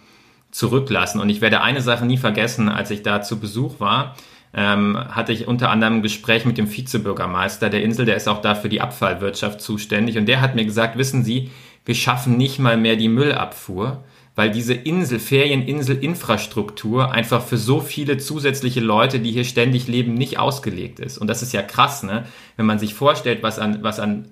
zurücklassen. 0.52 1.20
Und 1.20 1.28
ich 1.30 1.40
werde 1.40 1.62
eine 1.62 1.80
Sache 1.80 2.06
nie 2.06 2.18
vergessen, 2.18 2.68
als 2.68 2.90
ich 2.92 3.02
da 3.02 3.22
zu 3.22 3.40
Besuch 3.40 3.80
war, 3.80 4.14
ähm, 4.54 4.96
hatte 4.96 5.32
ich 5.32 5.48
unter 5.48 5.70
anderem 5.70 5.96
ein 5.96 6.02
Gespräch 6.02 6.44
mit 6.44 6.58
dem 6.58 6.70
Vizebürgermeister 6.70 7.70
der 7.70 7.82
Insel, 7.82 8.04
der 8.06 8.16
ist 8.16 8.28
auch 8.28 8.42
da 8.42 8.54
für 8.54 8.68
die 8.68 8.82
Abfallwirtschaft 8.82 9.60
zuständig. 9.60 10.18
Und 10.18 10.26
der 10.26 10.40
hat 10.40 10.54
mir 10.54 10.64
gesagt, 10.64 10.98
wissen 10.98 11.24
Sie, 11.24 11.50
wir 11.84 11.94
schaffen 11.94 12.36
nicht 12.36 12.58
mal 12.58 12.76
mehr 12.76 12.96
die 12.96 13.08
Müllabfuhr, 13.08 14.04
weil 14.34 14.50
diese 14.50 14.74
Insel, 14.74 15.18
Ferieninselinfrastruktur 15.18 17.10
einfach 17.12 17.42
für 17.42 17.58
so 17.58 17.80
viele 17.80 18.18
zusätzliche 18.18 18.80
Leute, 18.80 19.20
die 19.20 19.32
hier 19.32 19.44
ständig 19.44 19.88
leben, 19.88 20.14
nicht 20.14 20.38
ausgelegt 20.38 21.00
ist. 21.00 21.18
Und 21.18 21.28
das 21.28 21.42
ist 21.42 21.52
ja 21.52 21.62
krass, 21.62 22.02
ne? 22.02 22.24
Wenn 22.56 22.66
man 22.66 22.78
sich 22.78 22.94
vorstellt, 22.94 23.42
was 23.42 23.58
an, 23.58 23.82
was 23.82 24.00
an 24.00 24.28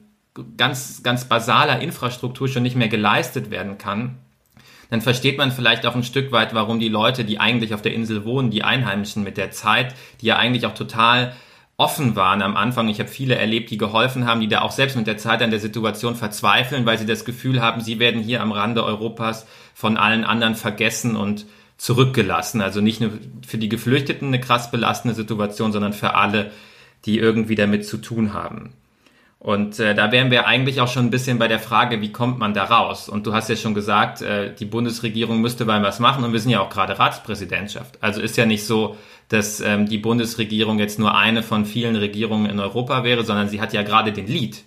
ganz, 0.56 1.02
ganz 1.02 1.24
basaler 1.24 1.80
Infrastruktur 1.80 2.48
schon 2.48 2.62
nicht 2.62 2.76
mehr 2.76 2.88
geleistet 2.88 3.50
werden 3.50 3.78
kann, 3.78 4.18
dann 4.90 5.00
versteht 5.00 5.38
man 5.38 5.52
vielleicht 5.52 5.86
auch 5.86 5.94
ein 5.94 6.02
Stück 6.02 6.32
weit, 6.32 6.52
warum 6.54 6.80
die 6.80 6.88
Leute, 6.88 7.24
die 7.24 7.38
eigentlich 7.38 7.74
auf 7.74 7.82
der 7.82 7.94
Insel 7.94 8.24
wohnen, 8.24 8.50
die 8.50 8.64
Einheimischen 8.64 9.22
mit 9.22 9.36
der 9.36 9.52
Zeit, 9.52 9.94
die 10.20 10.26
ja 10.26 10.36
eigentlich 10.36 10.66
auch 10.66 10.74
total 10.74 11.34
offen 11.76 12.14
waren 12.14 12.42
am 12.42 12.56
Anfang. 12.56 12.88
Ich 12.88 12.98
habe 13.00 13.08
viele 13.08 13.36
erlebt, 13.36 13.70
die 13.70 13.78
geholfen 13.78 14.26
haben, 14.26 14.40
die 14.40 14.48
da 14.48 14.60
auch 14.60 14.72
selbst 14.72 14.96
mit 14.96 15.06
der 15.06 15.16
Zeit 15.16 15.40
an 15.40 15.50
der 15.50 15.60
Situation 15.60 16.14
verzweifeln, 16.14 16.84
weil 16.84 16.98
sie 16.98 17.06
das 17.06 17.24
Gefühl 17.24 17.62
haben, 17.62 17.80
sie 17.80 17.98
werden 17.98 18.20
hier 18.20 18.42
am 18.42 18.52
Rande 18.52 18.84
Europas 18.84 19.46
von 19.72 19.96
allen 19.96 20.24
anderen 20.24 20.56
vergessen 20.56 21.16
und 21.16 21.46
zurückgelassen. 21.78 22.60
Also 22.60 22.82
nicht 22.82 23.00
nur 23.00 23.12
für 23.46 23.56
die 23.56 23.70
Geflüchteten 23.70 24.28
eine 24.28 24.40
krass 24.40 24.70
belastende 24.70 25.14
Situation, 25.14 25.72
sondern 25.72 25.94
für 25.94 26.14
alle, 26.14 26.50
die 27.06 27.18
irgendwie 27.18 27.54
damit 27.54 27.86
zu 27.86 27.96
tun 27.96 28.34
haben. 28.34 28.74
Und 29.40 29.80
äh, 29.80 29.94
da 29.94 30.12
wären 30.12 30.30
wir 30.30 30.46
eigentlich 30.46 30.82
auch 30.82 30.88
schon 30.88 31.06
ein 31.06 31.10
bisschen 31.10 31.38
bei 31.38 31.48
der 31.48 31.58
Frage, 31.58 32.02
wie 32.02 32.12
kommt 32.12 32.38
man 32.38 32.52
da 32.52 32.64
raus? 32.64 33.08
Und 33.08 33.26
du 33.26 33.32
hast 33.32 33.48
ja 33.48 33.56
schon 33.56 33.72
gesagt, 33.72 34.20
äh, 34.20 34.54
die 34.54 34.66
Bundesregierung 34.66 35.40
müsste 35.40 35.64
bei 35.64 35.82
was 35.82 35.98
machen 35.98 36.24
und 36.24 36.34
wir 36.34 36.40
sind 36.40 36.50
ja 36.50 36.60
auch 36.60 36.68
gerade 36.68 36.98
Ratspräsidentschaft. 36.98 37.96
Also 38.02 38.20
ist 38.20 38.36
ja 38.36 38.44
nicht 38.44 38.66
so, 38.66 38.98
dass 39.30 39.62
ähm, 39.62 39.88
die 39.88 39.96
Bundesregierung 39.96 40.78
jetzt 40.78 40.98
nur 40.98 41.16
eine 41.16 41.42
von 41.42 41.64
vielen 41.64 41.96
Regierungen 41.96 42.50
in 42.50 42.60
Europa 42.60 43.02
wäre, 43.02 43.24
sondern 43.24 43.48
sie 43.48 43.62
hat 43.62 43.72
ja 43.72 43.82
gerade 43.82 44.12
den 44.12 44.26
Lead 44.26 44.62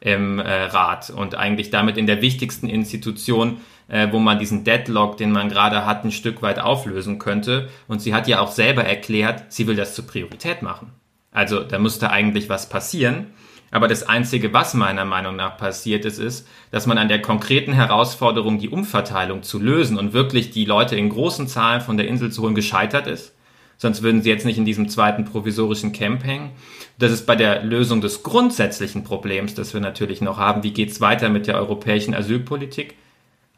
im 0.00 0.38
äh, 0.40 0.64
Rat 0.64 1.08
und 1.08 1.34
eigentlich 1.34 1.70
damit 1.70 1.96
in 1.96 2.06
der 2.06 2.20
wichtigsten 2.20 2.68
Institution, 2.68 3.62
äh, 3.88 4.08
wo 4.12 4.18
man 4.18 4.38
diesen 4.38 4.62
Deadlock, 4.62 5.16
den 5.16 5.32
man 5.32 5.48
gerade 5.48 5.86
hat, 5.86 6.04
ein 6.04 6.12
Stück 6.12 6.42
weit 6.42 6.58
auflösen 6.58 7.18
könnte. 7.18 7.70
Und 7.88 8.02
sie 8.02 8.12
hat 8.12 8.28
ja 8.28 8.40
auch 8.40 8.50
selber 8.50 8.84
erklärt, 8.84 9.44
sie 9.48 9.66
will 9.66 9.76
das 9.76 9.94
zur 9.94 10.06
Priorität 10.06 10.60
machen. 10.60 10.92
Also 11.32 11.62
da 11.62 11.78
müsste 11.78 12.10
eigentlich 12.10 12.50
was 12.50 12.68
passieren. 12.68 13.28
Aber 13.70 13.88
das 13.88 14.02
Einzige, 14.02 14.52
was 14.52 14.74
meiner 14.74 15.04
Meinung 15.04 15.36
nach 15.36 15.58
passiert 15.58 16.04
ist, 16.04 16.18
ist, 16.18 16.48
dass 16.70 16.86
man 16.86 16.98
an 16.98 17.08
der 17.08 17.20
konkreten 17.20 17.72
Herausforderung, 17.72 18.58
die 18.58 18.70
Umverteilung 18.70 19.42
zu 19.42 19.58
lösen 19.58 19.98
und 19.98 20.12
wirklich 20.12 20.50
die 20.50 20.64
Leute 20.64 20.96
in 20.96 21.10
großen 21.10 21.48
Zahlen 21.48 21.80
von 21.80 21.96
der 21.96 22.08
Insel 22.08 22.32
zu 22.32 22.42
holen, 22.42 22.54
gescheitert 22.54 23.06
ist. 23.06 23.34
Sonst 23.76 24.02
würden 24.02 24.22
sie 24.22 24.30
jetzt 24.30 24.44
nicht 24.44 24.58
in 24.58 24.64
diesem 24.64 24.88
zweiten 24.88 25.24
provisorischen 25.24 25.92
Camp 25.92 26.24
hängen. 26.24 26.50
Das 26.98 27.12
ist 27.12 27.26
bei 27.26 27.36
der 27.36 27.62
Lösung 27.62 28.00
des 28.00 28.24
grundsätzlichen 28.24 29.04
Problems, 29.04 29.54
das 29.54 29.72
wir 29.72 29.80
natürlich 29.80 30.20
noch 30.20 30.38
haben, 30.38 30.64
wie 30.64 30.72
geht's 30.72 31.00
weiter 31.00 31.28
mit 31.28 31.46
der 31.46 31.56
europäischen 31.56 32.12
Asylpolitik, 32.14 32.96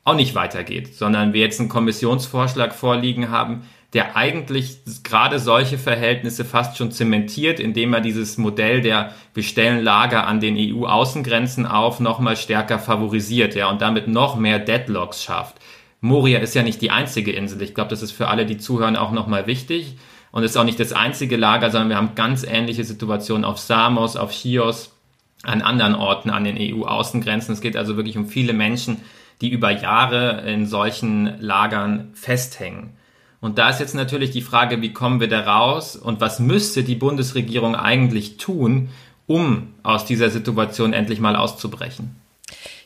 auch 0.04 0.14
nicht 0.14 0.34
weitergeht, 0.34 0.94
sondern 0.94 1.32
wir 1.32 1.40
jetzt 1.40 1.60
einen 1.60 1.70
Kommissionsvorschlag 1.70 2.74
vorliegen 2.74 3.30
haben, 3.30 3.62
der 3.92 4.16
eigentlich 4.16 4.78
gerade 5.02 5.40
solche 5.40 5.76
Verhältnisse 5.76 6.44
fast 6.44 6.76
schon 6.76 6.92
zementiert, 6.92 7.58
indem 7.58 7.92
er 7.92 8.00
dieses 8.00 8.38
Modell 8.38 8.80
der 8.80 9.12
wir 9.34 9.42
stellen 9.42 9.82
Lager 9.82 10.26
an 10.26 10.40
den 10.40 10.56
EU-Außengrenzen 10.56 11.66
auf 11.66 11.98
nochmal 11.98 12.36
stärker 12.36 12.78
favorisiert, 12.78 13.54
ja, 13.54 13.68
und 13.68 13.82
damit 13.82 14.06
noch 14.06 14.36
mehr 14.36 14.58
Deadlocks 14.58 15.24
schafft. 15.24 15.56
Moria 16.00 16.38
ist 16.38 16.54
ja 16.54 16.62
nicht 16.62 16.80
die 16.80 16.90
einzige 16.90 17.32
Insel. 17.32 17.60
Ich 17.62 17.74
glaube, 17.74 17.90
das 17.90 18.02
ist 18.02 18.12
für 18.12 18.28
alle, 18.28 18.46
die 18.46 18.58
zuhören, 18.58 18.96
auch 18.96 19.12
nochmal 19.12 19.46
wichtig. 19.46 19.96
Und 20.32 20.44
ist 20.44 20.56
auch 20.56 20.64
nicht 20.64 20.78
das 20.78 20.92
einzige 20.92 21.36
Lager, 21.36 21.70
sondern 21.70 21.88
wir 21.88 21.96
haben 21.96 22.14
ganz 22.14 22.44
ähnliche 22.44 22.84
Situationen 22.84 23.44
auf 23.44 23.58
Samos, 23.58 24.16
auf 24.16 24.30
Chios, 24.30 24.94
an 25.42 25.60
anderen 25.60 25.96
Orten 25.96 26.30
an 26.30 26.44
den 26.44 26.56
EU-Außengrenzen. 26.56 27.54
Es 27.54 27.60
geht 27.60 27.76
also 27.76 27.96
wirklich 27.96 28.16
um 28.16 28.26
viele 28.26 28.52
Menschen, 28.52 28.98
die 29.40 29.48
über 29.48 29.70
Jahre 29.70 30.42
in 30.46 30.66
solchen 30.66 31.40
Lagern 31.40 32.10
festhängen. 32.14 32.90
Und 33.40 33.58
da 33.58 33.70
ist 33.70 33.80
jetzt 33.80 33.94
natürlich 33.94 34.30
die 34.30 34.42
Frage, 34.42 34.82
wie 34.82 34.92
kommen 34.92 35.20
wir 35.20 35.28
da 35.28 35.40
raus 35.40 35.96
und 35.96 36.20
was 36.20 36.40
müsste 36.40 36.84
die 36.84 36.94
Bundesregierung 36.94 37.74
eigentlich 37.74 38.36
tun, 38.36 38.90
um 39.26 39.74
aus 39.82 40.04
dieser 40.04 40.30
Situation 40.30 40.92
endlich 40.92 41.20
mal 41.20 41.36
auszubrechen? 41.36 42.16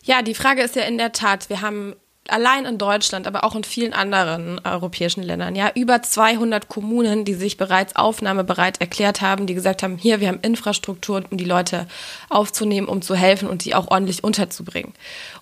Ja, 0.04 0.22
die 0.22 0.34
Frage 0.34 0.62
ist 0.62 0.76
ja 0.76 0.82
in 0.82 0.98
der 0.98 1.12
Tat, 1.12 1.48
wir 1.48 1.60
haben 1.62 1.94
allein 2.28 2.64
in 2.64 2.78
Deutschland, 2.78 3.26
aber 3.26 3.44
auch 3.44 3.54
in 3.54 3.64
vielen 3.64 3.92
anderen 3.92 4.60
europäischen 4.64 5.22
Ländern, 5.22 5.54
ja, 5.54 5.70
über 5.74 6.02
200 6.02 6.68
Kommunen, 6.68 7.24
die 7.24 7.34
sich 7.34 7.56
bereits 7.56 7.96
aufnahmebereit 7.96 8.80
erklärt 8.80 9.20
haben, 9.20 9.46
die 9.46 9.54
gesagt 9.54 9.82
haben, 9.82 9.98
hier, 9.98 10.20
wir 10.20 10.28
haben 10.28 10.40
Infrastruktur, 10.40 11.22
um 11.30 11.36
die 11.36 11.44
Leute 11.44 11.86
aufzunehmen, 12.30 12.88
um 12.88 13.02
zu 13.02 13.14
helfen 13.14 13.48
und 13.48 13.62
sie 13.62 13.74
auch 13.74 13.90
ordentlich 13.90 14.24
unterzubringen. 14.24 14.94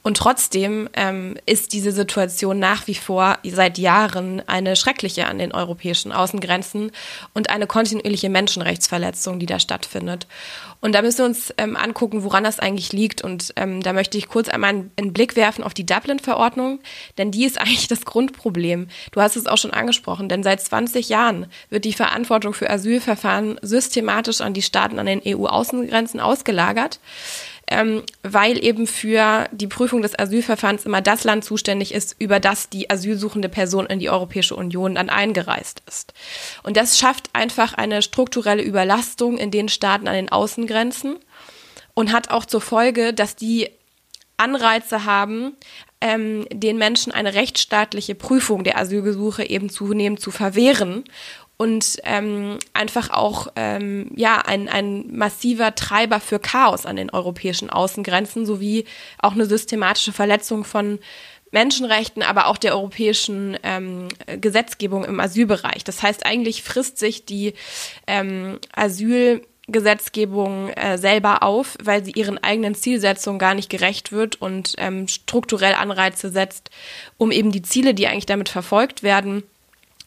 Und 0.02 0.16
trotzdem 0.16 0.88
ähm, 0.94 1.36
ist 1.46 1.72
diese 1.72 1.92
Situation 1.92 2.58
nach 2.58 2.86
wie 2.88 2.96
vor 2.96 3.38
seit 3.44 3.78
Jahren 3.78 4.42
eine 4.48 4.74
schreckliche 4.74 5.26
an 5.26 5.38
den 5.38 5.52
europäischen 5.52 6.10
Außengrenzen 6.10 6.90
und 7.34 7.50
eine 7.50 7.68
kontinuierliche 7.68 8.28
Menschenrechtsverletzung, 8.28 9.38
die 9.38 9.46
da 9.46 9.60
stattfindet. 9.60 10.26
Und 10.82 10.96
da 10.96 11.02
müssen 11.02 11.18
wir 11.18 11.26
uns 11.26 11.54
ähm, 11.58 11.76
angucken, 11.76 12.24
woran 12.24 12.42
das 12.42 12.58
eigentlich 12.58 12.92
liegt. 12.92 13.22
Und 13.22 13.52
ähm, 13.54 13.82
da 13.82 13.92
möchte 13.92 14.18
ich 14.18 14.28
kurz 14.28 14.48
einmal 14.48 14.70
einen 14.96 15.12
Blick 15.12 15.36
werfen 15.36 15.62
auf 15.62 15.74
die 15.74 15.86
Dublin-Verordnung, 15.86 16.71
denn 17.18 17.30
die 17.30 17.44
ist 17.44 17.58
eigentlich 17.60 17.88
das 17.88 18.04
Grundproblem. 18.04 18.88
Du 19.10 19.20
hast 19.20 19.36
es 19.36 19.46
auch 19.46 19.58
schon 19.58 19.72
angesprochen, 19.72 20.28
denn 20.28 20.42
seit 20.42 20.60
20 20.60 21.08
Jahren 21.08 21.46
wird 21.70 21.84
die 21.84 21.92
Verantwortung 21.92 22.54
für 22.54 22.70
Asylverfahren 22.70 23.58
systematisch 23.62 24.40
an 24.40 24.54
die 24.54 24.62
Staaten 24.62 24.98
an 24.98 25.06
den 25.06 25.22
EU-Außengrenzen 25.24 26.20
ausgelagert 26.20 27.00
ähm, 27.72 28.02
weil 28.22 28.62
eben 28.62 28.86
für 28.86 29.48
die 29.52 29.66
Prüfung 29.66 30.02
des 30.02 30.18
Asylverfahrens 30.18 30.84
immer 30.84 31.00
das 31.00 31.24
Land 31.24 31.44
zuständig 31.44 31.94
ist, 31.94 32.14
über 32.18 32.38
das 32.38 32.68
die 32.68 32.90
asylsuchende 32.90 33.48
Person 33.48 33.86
in 33.86 33.98
die 33.98 34.10
Europäische 34.10 34.54
Union 34.54 34.96
dann 34.96 35.08
eingereist 35.08 35.82
ist. 35.86 36.12
Und 36.62 36.76
das 36.76 36.98
schafft 36.98 37.30
einfach 37.32 37.72
eine 37.74 38.02
strukturelle 38.02 38.62
Überlastung 38.62 39.38
in 39.38 39.50
den 39.50 39.68
Staaten 39.68 40.06
an 40.06 40.14
den 40.14 40.28
Außengrenzen 40.28 41.16
und 41.94 42.12
hat 42.12 42.30
auch 42.30 42.44
zur 42.44 42.60
Folge, 42.60 43.14
dass 43.14 43.36
die 43.36 43.70
Anreize 44.36 45.04
haben, 45.04 45.56
ähm, 46.02 46.46
den 46.52 46.76
Menschen 46.76 47.12
eine 47.12 47.34
rechtsstaatliche 47.34 48.14
Prüfung 48.14 48.64
der 48.64 48.76
Asylgesuche 48.76 49.48
eben 49.48 49.70
zunehmend 49.70 50.20
zu 50.20 50.32
verwehren 50.32 51.04
und 51.56 51.98
ähm, 52.02 52.58
einfach 52.72 53.10
auch 53.10 53.46
ähm, 53.54 54.10
ja 54.16 54.38
ein, 54.38 54.68
ein 54.68 55.16
massiver 55.16 55.76
Treiber 55.76 56.18
für 56.18 56.40
Chaos 56.40 56.86
an 56.86 56.96
den 56.96 57.10
europäischen 57.10 57.70
Außengrenzen 57.70 58.46
sowie 58.46 58.84
auch 59.18 59.32
eine 59.32 59.46
systematische 59.46 60.12
Verletzung 60.12 60.64
von 60.64 60.98
Menschenrechten, 61.52 62.22
aber 62.22 62.46
auch 62.46 62.56
der 62.56 62.74
europäischen 62.74 63.56
ähm, 63.62 64.08
Gesetzgebung 64.40 65.04
im 65.04 65.20
Asylbereich. 65.20 65.84
Das 65.84 66.02
heißt, 66.02 66.26
eigentlich 66.26 66.62
frisst 66.62 66.98
sich 66.98 67.26
die 67.26 67.54
ähm, 68.06 68.58
Asylgesetzgebung 69.68 70.70
äh, 70.70 70.98
selber 70.98 71.42
auf, 71.42 71.76
weil 71.82 72.04
sie 72.04 72.12
ihren 72.12 72.42
eigenen 72.42 72.74
Zielsetzungen 72.74 73.38
gar 73.38 73.54
nicht 73.54 73.70
gerecht 73.70 74.12
wird 74.12 74.40
und 74.40 74.74
ähm, 74.78 75.08
strukturell 75.08 75.74
Anreize 75.74 76.30
setzt, 76.30 76.70
um 77.16 77.30
eben 77.30 77.52
die 77.52 77.62
Ziele, 77.62 77.94
die 77.94 78.06
eigentlich 78.06 78.26
damit 78.26 78.48
verfolgt 78.48 79.02
werden, 79.02 79.44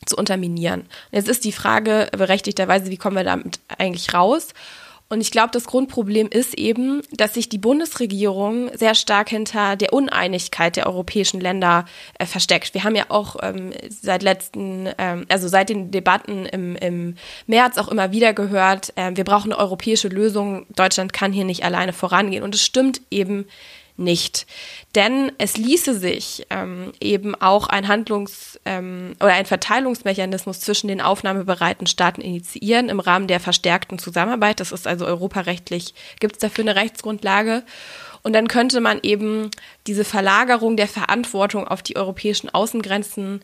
zu 0.05 0.17
unterminieren. 0.17 0.85
Jetzt 1.11 1.29
ist 1.29 1.45
die 1.45 1.51
Frage 1.51 2.09
berechtigterweise, 2.11 2.91
wie 2.91 2.97
kommen 2.97 3.15
wir 3.15 3.23
damit 3.23 3.59
eigentlich 3.77 4.13
raus? 4.13 4.49
Und 5.07 5.21
ich 5.21 5.29
glaube, 5.29 5.49
das 5.51 5.65
Grundproblem 5.65 6.29
ist 6.29 6.55
eben, 6.55 7.03
dass 7.11 7.35
sich 7.35 7.47
die 7.47 7.59
Bundesregierung 7.59 8.71
sehr 8.75 8.95
stark 8.95 9.29
hinter 9.29 9.75
der 9.75 9.93
Uneinigkeit 9.93 10.75
der 10.75 10.87
europäischen 10.87 11.39
Länder 11.39 11.85
äh, 12.17 12.25
versteckt. 12.25 12.73
Wir 12.73 12.83
haben 12.83 12.95
ja 12.95 13.05
auch 13.09 13.35
ähm, 13.43 13.71
seit 13.87 14.23
letzten, 14.23 14.89
ähm, 14.97 15.25
also 15.29 15.47
seit 15.47 15.69
den 15.69 15.91
Debatten 15.91 16.47
im, 16.47 16.75
im 16.77 17.15
März 17.45 17.77
auch 17.77 17.87
immer 17.87 18.11
wieder 18.11 18.33
gehört, 18.33 18.93
äh, 18.95 19.11
wir 19.13 19.23
brauchen 19.23 19.53
eine 19.53 19.61
europäische 19.61 20.07
Lösung. 20.07 20.65
Deutschland 20.75 21.13
kann 21.13 21.31
hier 21.31 21.45
nicht 21.45 21.63
alleine 21.63 21.93
vorangehen. 21.93 22.43
Und 22.43 22.55
es 22.55 22.63
stimmt 22.63 23.01
eben 23.11 23.45
nicht. 23.97 24.45
Denn 24.93 25.31
es 25.37 25.57
ließe 25.57 25.97
sich 25.97 26.45
ähm, 26.49 26.91
eben 26.99 27.35
auch 27.35 27.67
ein 27.67 27.87
Handlungs- 27.87 28.59
ähm, 28.65 29.15
oder 29.19 29.33
ein 29.33 29.45
Verteilungsmechanismus 29.45 30.59
zwischen 30.59 30.87
den 30.87 31.01
aufnahmebereiten 31.01 31.87
Staaten 31.87 32.21
initiieren 32.21 32.89
im 32.89 32.99
Rahmen 32.99 33.27
der 33.27 33.39
verstärkten 33.39 33.99
Zusammenarbeit. 33.99 34.59
Das 34.59 34.71
ist 34.71 34.87
also 34.87 35.05
europarechtlich, 35.05 35.93
gibt 36.19 36.35
es 36.35 36.39
dafür 36.39 36.63
eine 36.63 36.75
Rechtsgrundlage. 36.75 37.63
Und 38.23 38.33
dann 38.33 38.47
könnte 38.47 38.81
man 38.81 38.99
eben 39.03 39.51
diese 39.87 40.03
Verlagerung 40.03 40.77
der 40.77 40.87
Verantwortung 40.87 41.67
auf 41.67 41.83
die 41.83 41.95
europäischen 41.95 42.49
Außengrenzen 42.49 43.41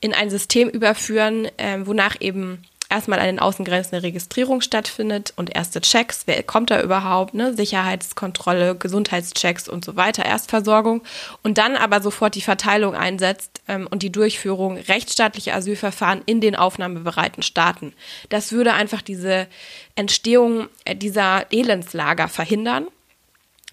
in 0.00 0.14
ein 0.14 0.30
System 0.30 0.68
überführen, 0.68 1.46
äh, 1.56 1.78
wonach 1.84 2.16
eben 2.20 2.62
erstmal 2.88 3.18
an 3.18 3.26
den 3.26 3.38
Außengrenzen 3.38 3.94
eine 3.94 4.02
Registrierung 4.02 4.60
stattfindet 4.60 5.32
und 5.36 5.54
erste 5.54 5.80
Checks, 5.80 6.22
wer 6.26 6.42
kommt 6.42 6.70
da 6.70 6.82
überhaupt, 6.82 7.34
ne? 7.34 7.54
Sicherheitskontrolle, 7.54 8.76
Gesundheitschecks 8.76 9.68
und 9.68 9.84
so 9.84 9.96
weiter, 9.96 10.24
Erstversorgung 10.24 11.02
und 11.42 11.58
dann 11.58 11.76
aber 11.76 12.00
sofort 12.00 12.34
die 12.34 12.40
Verteilung 12.40 12.94
einsetzt 12.94 13.62
ähm, 13.68 13.88
und 13.90 14.02
die 14.02 14.12
Durchführung 14.12 14.76
rechtsstaatlicher 14.76 15.54
Asylverfahren 15.54 16.22
in 16.26 16.40
den 16.40 16.56
aufnahmebereiten 16.56 17.42
Staaten. 17.42 17.92
Das 18.28 18.52
würde 18.52 18.74
einfach 18.74 19.02
diese 19.02 19.46
Entstehung 19.94 20.68
äh, 20.84 20.96
dieser 20.96 21.52
Elendslager 21.52 22.28
verhindern. 22.28 22.86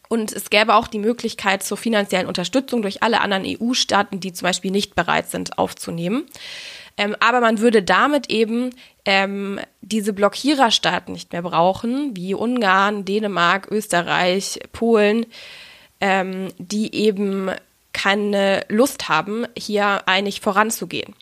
Und 0.07 0.33
es 0.33 0.49
gäbe 0.49 0.75
auch 0.75 0.87
die 0.87 0.99
Möglichkeit 0.99 1.63
zur 1.63 1.77
finanziellen 1.77 2.27
Unterstützung 2.27 2.81
durch 2.81 3.01
alle 3.01 3.21
anderen 3.21 3.45
EU-Staaten, 3.45 4.19
die 4.19 4.33
zum 4.33 4.45
Beispiel 4.45 4.69
nicht 4.69 4.93
bereit 4.93 5.29
sind, 5.29 5.57
aufzunehmen. 5.57 6.25
Ähm, 6.97 7.15
aber 7.19 7.41
man 7.41 7.59
würde 7.59 7.83
damit 7.83 8.29
eben 8.29 8.71
ähm, 9.05 9.59
diese 9.81 10.13
Blockiererstaaten 10.13 11.13
nicht 11.13 11.31
mehr 11.31 11.41
brauchen, 11.41 12.15
wie 12.15 12.33
Ungarn, 12.33 13.05
Dänemark, 13.05 13.67
Österreich, 13.71 14.59
Polen, 14.71 15.25
ähm, 15.99 16.49
die 16.57 16.93
eben 16.95 17.51
keine 17.93 18.63
Lust 18.69 19.09
haben, 19.09 19.45
hier 19.57 20.07
einig 20.07 20.39
voranzugehen. 20.41 21.13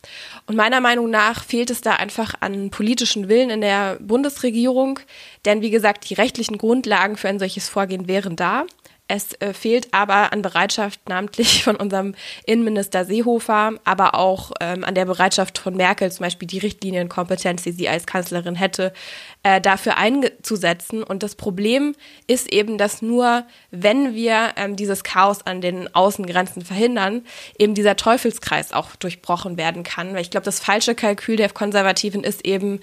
Und 0.46 0.56
meiner 0.56 0.82
Meinung 0.82 1.10
nach 1.10 1.44
fehlt 1.44 1.72
es 1.72 1.82
da 1.82 1.96
einfach 1.96 2.36
an 2.42 2.70
politischen 2.70 3.28
Willen 3.28 3.50
in 3.50 3.62
der 3.62 3.98
Bundesregierung, 4.00 5.00
denn 5.46 5.62
wie 5.62 5.72
gesagt, 5.72 6.10
die 6.10 6.14
rechtlichen 6.14 6.58
Grundlagen 6.58 7.18
für 7.18 7.28
ein 7.28 7.40
solches 7.40 7.70
Vorgehen 7.70 8.08
wären 8.08 8.36
da. 8.36 8.66
Es 9.12 9.34
äh, 9.42 9.54
fehlt 9.54 9.92
aber 9.92 10.32
an 10.32 10.44
Bereitschaft, 10.44 11.10
namentlich 11.10 11.64
von 11.64 11.76
unserem 11.76 12.14
Innenminister 12.46 13.06
Seehofer, 13.06 13.74
aber 13.84 14.14
auch 14.14 14.52
ähm, 14.62 14.84
an 14.84 14.94
der 14.94 15.06
Bereitschaft 15.06 15.58
von 15.58 15.76
Merkel, 15.76 16.12
zum 16.12 16.26
Beispiel 16.26 16.48
die 16.48 16.60
Richtlinienkompetenz, 16.60 17.64
die 17.64 17.72
sie 17.72 17.90
als 17.90 18.06
Kanzlerin 18.06 18.54
hätte, 18.54 18.94
äh, 19.42 19.60
dafür 19.60 19.98
einzusetzen. 19.98 21.02
Und 21.02 21.24
das 21.24 21.34
Problem 21.34 21.96
ist 22.28 22.54
eben, 22.54 22.78
dass 22.78 23.02
nur 23.02 23.46
wenn 23.72 24.14
wir 24.14 24.54
ähm, 24.58 24.76
dieses 24.76 25.04
Chaos 25.04 25.44
an 25.44 25.60
den 25.60 25.94
Außengrenzen 25.96 26.64
verhindern, 26.64 27.26
eben 27.58 27.74
dieser 27.74 27.96
Teufelskreis 27.96 28.74
auch 28.74 28.96
durchbrochen 28.96 29.58
werden 29.58 29.82
kann. 29.82 30.14
Weil 30.14 30.22
ich 30.22 30.30
glaube, 30.30 30.46
das 30.46 30.60
falsche 30.60 30.94
Kalkül 30.94 31.36
der 31.36 31.50
Konservativen 31.50 32.24
ist 32.24 32.46
eben, 32.46 32.80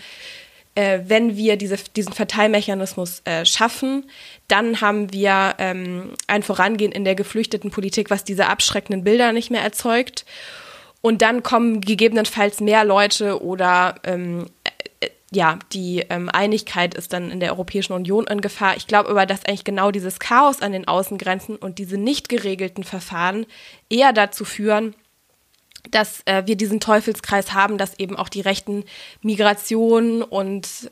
äh, 0.76 1.00
wenn 1.06 1.36
wir 1.36 1.56
diese, 1.56 1.76
diesen 1.96 2.12
Verteilmechanismus 2.12 3.22
äh, 3.24 3.44
schaffen, 3.44 4.08
dann 4.46 4.80
haben 4.80 5.12
wir 5.12 5.54
ähm, 5.58 6.12
ein 6.26 6.42
Vorangehen 6.42 6.92
in 6.92 7.04
der 7.04 7.14
geflüchteten 7.14 7.70
Politik, 7.70 8.10
was 8.10 8.24
diese 8.24 8.46
abschreckenden 8.46 9.02
Bilder 9.02 9.32
nicht 9.32 9.50
mehr 9.50 9.62
erzeugt. 9.62 10.24
Und 11.00 11.22
dann 11.22 11.42
kommen 11.42 11.80
gegebenenfalls 11.80 12.60
mehr 12.60 12.84
Leute 12.84 13.42
oder 13.42 13.96
ähm, 14.04 14.46
äh, 15.00 15.08
ja, 15.32 15.58
die 15.72 16.04
ähm, 16.08 16.28
Einigkeit 16.28 16.94
ist 16.94 17.12
dann 17.12 17.30
in 17.30 17.40
der 17.40 17.52
Europäischen 17.52 17.92
Union 17.92 18.26
in 18.26 18.40
Gefahr. 18.40 18.76
Ich 18.76 18.86
glaube 18.86 19.08
aber, 19.10 19.26
dass 19.26 19.44
eigentlich 19.44 19.64
genau 19.64 19.90
dieses 19.90 20.18
Chaos 20.18 20.62
an 20.62 20.72
den 20.72 20.86
Außengrenzen 20.86 21.56
und 21.56 21.78
diese 21.78 21.96
nicht 21.96 22.28
geregelten 22.28 22.84
Verfahren 22.84 23.46
eher 23.90 24.12
dazu 24.12 24.44
führen, 24.44 24.94
dass 25.90 26.20
äh, 26.24 26.42
wir 26.46 26.56
diesen 26.56 26.80
Teufelskreis 26.80 27.52
haben, 27.52 27.78
dass 27.78 27.98
eben 27.98 28.16
auch 28.16 28.28
die 28.28 28.40
rechten 28.40 28.84
Migration 29.22 30.22
und 30.22 30.90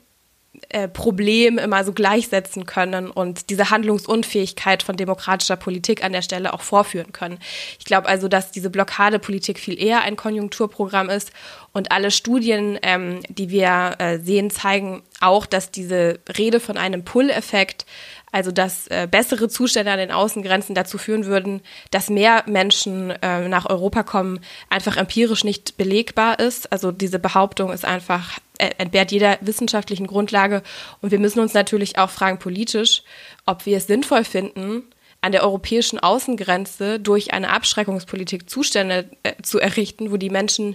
äh, 0.68 0.86
Problem 0.88 1.58
immer 1.58 1.82
so 1.82 1.92
gleichsetzen 1.92 2.64
können 2.64 3.10
und 3.10 3.50
diese 3.50 3.70
Handlungsunfähigkeit 3.70 4.84
von 4.84 4.96
demokratischer 4.96 5.56
Politik 5.56 6.04
an 6.04 6.12
der 6.12 6.22
Stelle 6.22 6.52
auch 6.52 6.60
vorführen 6.60 7.12
können. 7.12 7.38
Ich 7.78 7.84
glaube 7.84 8.08
also, 8.08 8.28
dass 8.28 8.52
diese 8.52 8.70
Blockadepolitik 8.70 9.58
viel 9.58 9.80
eher 9.80 10.02
ein 10.02 10.14
Konjunkturprogramm 10.14 11.10
ist 11.10 11.32
und 11.72 11.90
alle 11.90 12.12
Studien, 12.12 12.78
ähm, 12.82 13.20
die 13.28 13.50
wir 13.50 13.96
äh, 13.98 14.18
sehen, 14.18 14.50
zeigen 14.50 15.02
auch, 15.20 15.46
dass 15.46 15.72
diese 15.72 16.20
Rede 16.38 16.60
von 16.60 16.76
einem 16.76 17.04
Pull-Effekt 17.04 17.84
also 18.34 18.50
dass 18.50 18.88
äh, 18.88 19.06
bessere 19.08 19.48
Zustände 19.48 19.92
an 19.92 19.98
den 19.98 20.10
Außengrenzen 20.10 20.74
dazu 20.74 20.98
führen 20.98 21.24
würden, 21.24 21.62
dass 21.92 22.10
mehr 22.10 22.42
Menschen 22.46 23.10
äh, 23.10 23.46
nach 23.46 23.70
Europa 23.70 24.02
kommen, 24.02 24.40
einfach 24.68 24.96
empirisch 24.96 25.44
nicht 25.44 25.76
belegbar 25.76 26.40
ist. 26.40 26.72
Also 26.72 26.90
diese 26.90 27.20
Behauptung 27.20 27.72
ist 27.72 27.84
einfach 27.84 28.40
äh, 28.58 28.70
entbehrt 28.78 29.12
jeder 29.12 29.38
wissenschaftlichen 29.40 30.08
Grundlage. 30.08 30.64
Und 31.00 31.12
wir 31.12 31.20
müssen 31.20 31.38
uns 31.38 31.54
natürlich 31.54 31.96
auch 31.96 32.10
fragen 32.10 32.40
politisch, 32.40 33.04
ob 33.46 33.66
wir 33.66 33.76
es 33.76 33.86
sinnvoll 33.86 34.24
finden, 34.24 34.82
an 35.20 35.30
der 35.30 35.44
europäischen 35.44 36.00
Außengrenze 36.00 36.98
durch 36.98 37.32
eine 37.32 37.50
Abschreckungspolitik 37.50 38.50
Zustände 38.50 39.10
äh, 39.22 39.34
zu 39.42 39.60
errichten, 39.60 40.10
wo 40.10 40.16
die 40.16 40.30
Menschen 40.30 40.74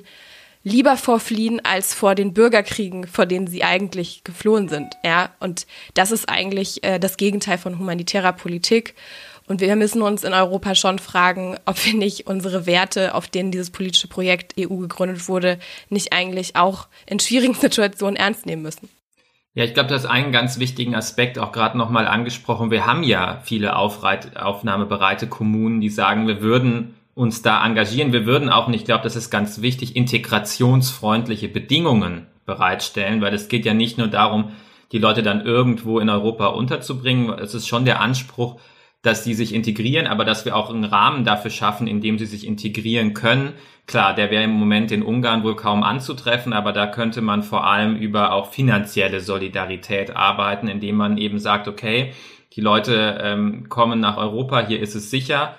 lieber 0.64 0.98
vorfliehen 0.98 1.64
als 1.64 1.94
vor 1.94 2.16
den 2.16 2.34
Bürgerkriegen, 2.34 3.08
vor 3.08 3.26
denen 3.26 3.48
sie 3.48 3.64
eigentlich 3.64 4.24
geflohen 4.24 4.68
sind. 4.68 4.96
Ja, 5.04 5.32
und 5.40 5.66
das 5.94 6.12
ist 6.12 6.30
eigentlich 6.30 6.84
äh, 6.84 7.00
das 7.00 7.18
Gegenteil 7.18 7.58
von 7.58 7.80
humanitärer 7.80 8.34
Politik. 8.34 8.96
Und 9.48 9.62
wir 9.62 9.76
müssen 9.76 10.04
uns 10.04 10.24
in 10.24 10.34
Europa 10.34 10.76
schon 10.76 11.00
fragen, 11.00 11.58
ob 11.66 11.84
wir 11.84 11.96
nicht 11.96 12.28
unsere 12.28 12.68
Werte, 12.68 13.16
auf 13.16 13.28
denen 13.28 13.52
dieses 13.52 13.72
politische 13.72 14.08
Projekt 14.08 14.54
EU 14.60 14.76
gegründet 14.76 15.28
wurde, 15.28 15.58
nicht 15.90 16.14
eigentlich 16.14 16.56
auch 16.56 16.88
in 17.08 17.20
schwierigen 17.20 17.54
Situationen 17.60 18.16
ernst 18.16 18.46
nehmen 18.46 18.62
müssen. 18.62 18.90
Ja, 19.56 19.64
ich 19.64 19.74
glaube, 19.74 19.90
das 19.90 20.04
ist 20.04 20.10
einen 20.10 20.32
ganz 20.32 20.60
wichtigen 20.60 20.94
Aspekt 20.94 21.40
auch 21.40 21.52
gerade 21.52 21.78
nochmal 21.78 22.08
angesprochen. 22.08 22.70
Wir 22.70 22.86
haben 22.86 23.02
ja 23.02 23.42
viele 23.44 23.76
aufnahmebereite 23.76 25.28
Kommunen, 25.28 25.82
die 25.82 25.90
sagen, 25.90 26.28
wir 26.28 26.42
würden 26.42 26.94
uns 27.20 27.42
da 27.42 27.66
engagieren. 27.66 28.14
Wir 28.14 28.26
würden 28.26 28.50
auch, 28.50 28.68
und 28.68 28.74
ich 28.74 28.86
glaube, 28.86 29.04
das 29.04 29.18
ist 29.18 29.30
ganz 29.30 29.62
wichtig, 29.62 29.98
integrationsfreundliche 29.98 31.50
Bedingungen 31.50 32.28
bereitstellen, 32.46 33.20
weil 33.20 33.34
es 33.34 33.50
geht 33.50 33.66
ja 33.66 33.74
nicht 33.74 33.98
nur 33.98 34.08
darum, 34.08 34.54
die 34.94 35.00
Leute 35.00 35.22
dann 35.22 35.46
irgendwo 35.46 36.00
in 36.00 36.10
Europa 36.10 36.48
unterzubringen. 36.48 37.30
Es 37.38 37.54
ist 37.54 37.68
schon 37.68 37.84
der 37.84 38.00
Anspruch, 38.00 38.62
dass 39.02 39.26
sie 39.26 39.34
sich 39.34 39.54
integrieren, 39.54 40.08
aber 40.08 40.24
dass 40.24 40.46
wir 40.46 40.56
auch 40.56 40.70
einen 40.70 40.86
Rahmen 40.86 41.26
dafür 41.26 41.52
schaffen, 41.52 41.88
in 41.88 42.00
dem 42.00 42.18
sie 42.18 42.26
sich 42.26 42.48
integrieren 42.48 43.14
können. 43.14 43.52
Klar, 43.86 44.16
der 44.16 44.32
wäre 44.32 44.46
im 44.46 44.52
Moment 44.52 44.90
in 44.94 45.04
Ungarn 45.04 45.44
wohl 45.44 45.58
kaum 45.58 45.84
anzutreffen, 45.84 46.54
aber 46.54 46.72
da 46.72 46.88
könnte 46.88 47.22
man 47.22 47.44
vor 47.44 47.68
allem 47.68 47.98
über 47.98 48.32
auch 48.32 48.50
finanzielle 48.52 49.20
Solidarität 49.20 50.16
arbeiten, 50.16 50.70
indem 50.70 50.96
man 50.96 51.18
eben 51.18 51.40
sagt, 51.40 51.68
okay, 51.68 52.14
die 52.54 52.62
Leute 52.62 53.20
ähm, 53.22 53.68
kommen 53.68 54.00
nach 54.00 54.16
Europa, 54.16 54.66
hier 54.66 54.80
ist 54.80 54.96
es 54.96 55.12
sicher 55.12 55.56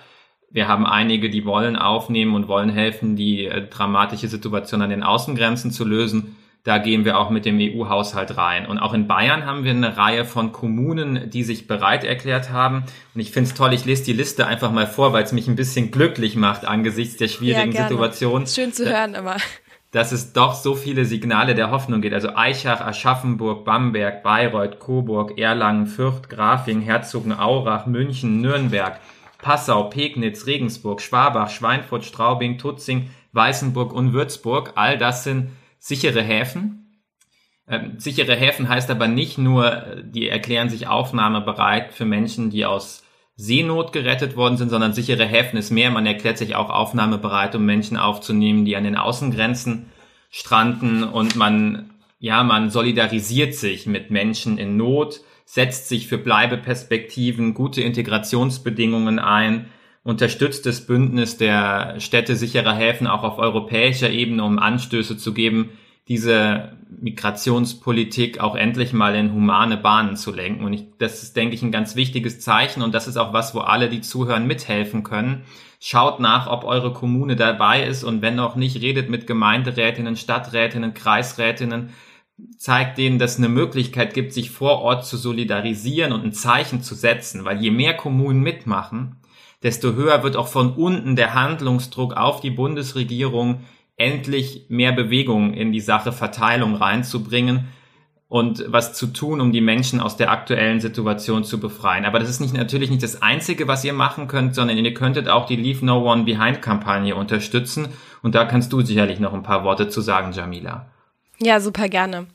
wir 0.50 0.66
haben 0.66 0.84
einige, 0.84 1.30
die 1.30 1.44
wollen 1.44 1.76
aufnehmen 1.76 2.34
und 2.34 2.48
wollen 2.48 2.70
helfen, 2.70 3.16
die 3.16 3.46
äh, 3.46 3.66
dramatische 3.68 4.28
Situation 4.28 4.82
an 4.82 4.90
den 4.90 5.02
Außengrenzen 5.02 5.70
zu 5.70 5.84
lösen. 5.84 6.36
Da 6.64 6.76
gehen 6.76 7.06
wir 7.06 7.18
auch 7.18 7.30
mit 7.30 7.46
dem 7.46 7.58
EU-Haushalt 7.58 8.36
rein. 8.36 8.66
Und 8.66 8.78
auch 8.78 8.92
in 8.92 9.06
Bayern 9.06 9.46
haben 9.46 9.64
wir 9.64 9.70
eine 9.70 9.96
Reihe 9.96 10.26
von 10.26 10.52
Kommunen, 10.52 11.30
die 11.30 11.42
sich 11.42 11.66
bereit 11.66 12.04
erklärt 12.04 12.50
haben. 12.50 12.84
Und 13.14 13.20
ich 13.20 13.30
finde 13.30 13.48
es 13.48 13.56
toll, 13.56 13.72
ich 13.72 13.86
lese 13.86 14.04
die 14.04 14.12
Liste 14.12 14.46
einfach 14.46 14.70
mal 14.70 14.86
vor, 14.86 15.14
weil 15.14 15.24
es 15.24 15.32
mich 15.32 15.48
ein 15.48 15.56
bisschen 15.56 15.90
glücklich 15.90 16.36
macht 16.36 16.66
angesichts 16.66 17.16
der 17.16 17.28
schwierigen 17.28 17.72
ja, 17.72 17.88
Situation. 17.88 18.46
Schön 18.46 18.74
zu 18.74 18.84
hören 18.84 19.14
immer. 19.14 19.36
dass 19.92 20.12
es 20.12 20.32
doch 20.32 20.54
so 20.54 20.74
viele 20.74 21.04
Signale 21.04 21.54
der 21.54 21.70
Hoffnung 21.70 22.00
gibt. 22.00 22.14
Also 22.14 22.34
Eichach, 22.34 22.80
Aschaffenburg, 22.80 23.64
Bamberg, 23.64 24.22
Bayreuth, 24.22 24.78
Coburg, 24.78 25.38
Erlangen, 25.38 25.86
Fürth, 25.86 26.28
Grafing, 26.28 26.80
Herzogenaurach, 26.80 27.86
München, 27.86 28.40
Nürnberg, 28.40 29.00
Passau, 29.42 29.84
Pegnitz, 29.84 30.46
Regensburg, 30.46 31.00
Schwabach, 31.00 31.50
Schweinfurt, 31.50 32.04
Straubing, 32.04 32.58
Tutzing, 32.58 33.10
Weißenburg 33.32 33.92
und 33.92 34.12
Würzburg. 34.12 34.72
All 34.76 34.98
das 34.98 35.24
sind 35.24 35.50
sichere 35.78 36.22
Häfen. 36.22 37.00
Ähm, 37.68 37.94
sichere 37.98 38.34
Häfen 38.34 38.68
heißt 38.68 38.90
aber 38.90 39.08
nicht 39.08 39.38
nur, 39.38 40.02
die 40.02 40.28
erklären 40.28 40.68
sich 40.68 40.88
aufnahmebereit 40.88 41.92
für 41.92 42.04
Menschen, 42.04 42.50
die 42.50 42.66
aus 42.66 43.02
Seenot 43.36 43.92
gerettet 43.92 44.36
worden 44.36 44.58
sind, 44.58 44.68
sondern 44.68 44.92
sichere 44.92 45.24
Häfen 45.24 45.58
ist 45.58 45.70
mehr. 45.70 45.90
Man 45.90 46.04
erklärt 46.04 46.36
sich 46.36 46.56
auch 46.56 46.68
aufnahmebereit, 46.68 47.54
um 47.54 47.64
Menschen 47.64 47.96
aufzunehmen, 47.96 48.64
die 48.64 48.76
an 48.76 48.84
den 48.84 48.96
Außengrenzen 48.96 49.86
stranden 50.30 51.02
und 51.02 51.36
man, 51.36 51.90
ja, 52.18 52.42
man 52.42 52.70
solidarisiert 52.70 53.54
sich 53.54 53.86
mit 53.86 54.10
Menschen 54.10 54.58
in 54.58 54.76
Not, 54.76 55.20
setzt 55.52 55.88
sich 55.88 56.06
für 56.06 56.16
Bleibeperspektiven, 56.16 57.54
gute 57.54 57.82
Integrationsbedingungen 57.82 59.18
ein, 59.18 59.66
unterstützt 60.04 60.64
das 60.64 60.86
Bündnis 60.86 61.38
der 61.38 61.98
Städte 61.98 62.36
sicherer 62.36 62.72
Häfen 62.72 63.08
auch 63.08 63.24
auf 63.24 63.38
europäischer 63.38 64.10
Ebene, 64.10 64.44
um 64.44 64.60
Anstöße 64.60 65.16
zu 65.16 65.34
geben, 65.34 65.70
diese 66.06 66.78
Migrationspolitik 67.00 68.38
auch 68.38 68.54
endlich 68.54 68.92
mal 68.92 69.16
in 69.16 69.32
humane 69.32 69.76
Bahnen 69.76 70.14
zu 70.14 70.32
lenken. 70.32 70.64
Und 70.64 70.72
ich, 70.72 70.84
das 70.98 71.24
ist, 71.24 71.36
denke 71.36 71.56
ich, 71.56 71.62
ein 71.62 71.72
ganz 71.72 71.96
wichtiges 71.96 72.38
Zeichen 72.38 72.80
und 72.80 72.94
das 72.94 73.08
ist 73.08 73.16
auch 73.16 73.32
was, 73.32 73.52
wo 73.52 73.58
alle, 73.58 73.88
die 73.88 74.02
zuhören, 74.02 74.46
mithelfen 74.46 75.02
können. 75.02 75.42
Schaut 75.80 76.20
nach, 76.20 76.46
ob 76.46 76.62
eure 76.62 76.92
Kommune 76.92 77.34
dabei 77.34 77.84
ist 77.84 78.04
und 78.04 78.22
wenn 78.22 78.36
noch 78.36 78.54
nicht, 78.54 78.80
redet 78.80 79.10
mit 79.10 79.26
Gemeinderätinnen, 79.26 80.14
Stadträtinnen, 80.14 80.94
Kreisrätinnen, 80.94 81.90
zeigt 82.56 82.98
denen, 82.98 83.18
dass 83.18 83.32
es 83.32 83.38
eine 83.38 83.48
Möglichkeit 83.48 84.14
gibt, 84.14 84.32
sich 84.32 84.50
vor 84.50 84.80
Ort 84.80 85.06
zu 85.06 85.16
solidarisieren 85.16 86.12
und 86.12 86.24
ein 86.24 86.32
Zeichen 86.32 86.82
zu 86.82 86.94
setzen, 86.94 87.44
weil 87.44 87.60
je 87.60 87.70
mehr 87.70 87.94
Kommunen 87.94 88.40
mitmachen, 88.40 89.16
desto 89.62 89.94
höher 89.94 90.22
wird 90.22 90.36
auch 90.36 90.48
von 90.48 90.74
unten 90.74 91.16
der 91.16 91.34
Handlungsdruck 91.34 92.14
auf 92.14 92.40
die 92.40 92.50
Bundesregierung, 92.50 93.60
endlich 93.96 94.66
mehr 94.68 94.92
Bewegung 94.92 95.52
in 95.52 95.72
die 95.72 95.80
Sache 95.80 96.12
Verteilung 96.12 96.74
reinzubringen 96.74 97.68
und 98.28 98.64
was 98.68 98.94
zu 98.94 99.08
tun, 99.08 99.40
um 99.40 99.52
die 99.52 99.60
Menschen 99.60 100.00
aus 100.00 100.16
der 100.16 100.30
aktuellen 100.30 100.80
Situation 100.80 101.44
zu 101.44 101.60
befreien. 101.60 102.04
Aber 102.04 102.20
das 102.20 102.30
ist 102.30 102.40
nicht, 102.40 102.54
natürlich 102.54 102.88
nicht 102.88 103.02
das 103.02 103.20
Einzige, 103.22 103.66
was 103.68 103.84
ihr 103.84 103.92
machen 103.92 104.28
könnt, 104.28 104.54
sondern 104.54 104.78
ihr 104.78 104.94
könntet 104.94 105.28
auch 105.28 105.46
die 105.46 105.56
Leave 105.56 105.84
No 105.84 106.10
One 106.10 106.22
Behind 106.22 106.62
Kampagne 106.62 107.14
unterstützen. 107.14 107.88
Und 108.22 108.34
da 108.34 108.44
kannst 108.44 108.72
du 108.72 108.82
sicherlich 108.82 109.18
noch 109.18 109.34
ein 109.34 109.42
paar 109.42 109.64
Worte 109.64 109.88
zu 109.88 110.00
sagen, 110.00 110.32
Jamila. 110.32 110.90
Ja, 111.42 111.60
super 111.60 111.88
gerne. 111.88 112.26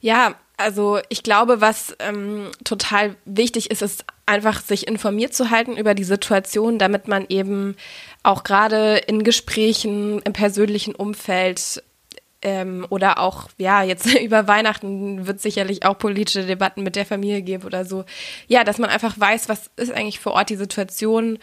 Ja, 0.00 0.34
also 0.56 0.98
ich 1.08 1.22
glaube, 1.22 1.60
was 1.60 1.94
ähm, 1.98 2.50
total 2.64 3.16
wichtig 3.24 3.70
ist, 3.70 3.82
ist 3.82 4.04
einfach 4.24 4.60
sich 4.60 4.88
informiert 4.88 5.34
zu 5.34 5.50
halten 5.50 5.76
über 5.76 5.94
die 5.94 6.04
Situation, 6.04 6.78
damit 6.78 7.08
man 7.08 7.26
eben 7.28 7.76
auch 8.22 8.42
gerade 8.42 8.96
in 8.96 9.22
Gesprächen 9.22 10.20
im 10.22 10.32
persönlichen 10.32 10.94
Umfeld 10.94 11.82
ähm, 12.42 12.86
oder 12.90 13.18
auch, 13.18 13.48
ja, 13.58 13.82
jetzt 13.82 14.06
über 14.20 14.46
Weihnachten 14.48 15.26
wird 15.26 15.40
sicherlich 15.40 15.84
auch 15.84 15.98
politische 15.98 16.46
Debatten 16.46 16.82
mit 16.82 16.96
der 16.96 17.06
Familie 17.06 17.42
geben 17.42 17.64
oder 17.64 17.84
so. 17.84 18.04
Ja, 18.48 18.64
dass 18.64 18.78
man 18.78 18.90
einfach 18.90 19.18
weiß, 19.18 19.48
was 19.48 19.70
ist 19.76 19.92
eigentlich 19.92 20.20
vor 20.20 20.32
Ort 20.32 20.50
die 20.50 20.56
Situation, 20.56 21.38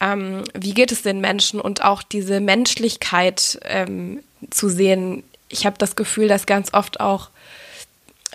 ähm, 0.00 0.44
wie 0.54 0.74
geht 0.74 0.92
es 0.92 1.02
den 1.02 1.20
Menschen 1.20 1.60
und 1.60 1.82
auch 1.82 2.02
diese 2.02 2.40
Menschlichkeit 2.40 3.58
ähm, 3.64 4.20
zu 4.50 4.68
sehen. 4.68 5.24
Ich 5.52 5.66
habe 5.66 5.76
das 5.78 5.96
Gefühl, 5.96 6.28
dass 6.28 6.46
ganz 6.46 6.72
oft 6.72 6.98
auch 7.00 7.30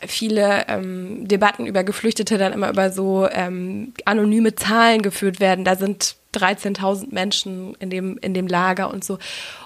viele 0.05 0.65
ähm, 0.67 1.27
Debatten 1.27 1.65
über 1.65 1.83
Geflüchtete 1.83 2.37
dann 2.37 2.53
immer 2.53 2.69
über 2.69 2.91
so 2.91 3.27
ähm, 3.29 3.93
anonyme 4.05 4.53
Zahlen 4.53 5.01
geführt 5.01 5.39
werden. 5.39 5.65
Da 5.65 5.75
sind 5.75 6.15
13.000 6.35 7.11
Menschen 7.11 7.75
in 7.79 7.89
dem, 7.89 8.17
in 8.19 8.33
dem 8.33 8.47
Lager 8.47 8.91
und 8.91 9.03
so. 9.03 9.17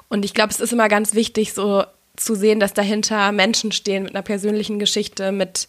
Und 0.07 0.23
ich 0.23 0.33
glaube, 0.33 0.51
es 0.51 0.61
ist 0.61 0.71
immer 0.71 0.87
ganz 0.87 1.13
wichtig, 1.13 1.53
so 1.53 1.83
zu 2.15 2.35
sehen, 2.35 2.59
dass 2.59 2.73
dahinter 2.73 3.31
Menschen 3.31 3.71
stehen 3.71 4.03
mit 4.03 4.15
einer 4.15 4.21
persönlichen 4.21 4.79
Geschichte, 4.79 5.31
mit 5.31 5.67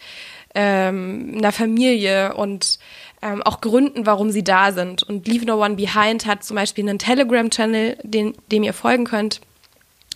ähm, 0.55 1.35
einer 1.39 1.53
Familie 1.53 2.35
und 2.35 2.79
ähm, 3.23 3.43
auch 3.43 3.61
Gründen, 3.61 4.07
warum 4.07 4.31
sie 4.31 4.45
da 4.45 4.73
sind. 4.73 5.03
Und 5.03 5.27
Leave 5.27 5.47
No 5.47 5.63
One 5.65 5.77
Behind 5.77 6.27
hat 6.27 6.45
zum 6.45 6.57
Beispiel 6.57 6.89
einen 6.89 6.99
Telegram-Channel, 6.99 7.99
dem 8.05 8.63
ihr 8.63 8.75
folgen 8.75 9.05
könnt. 9.05 9.41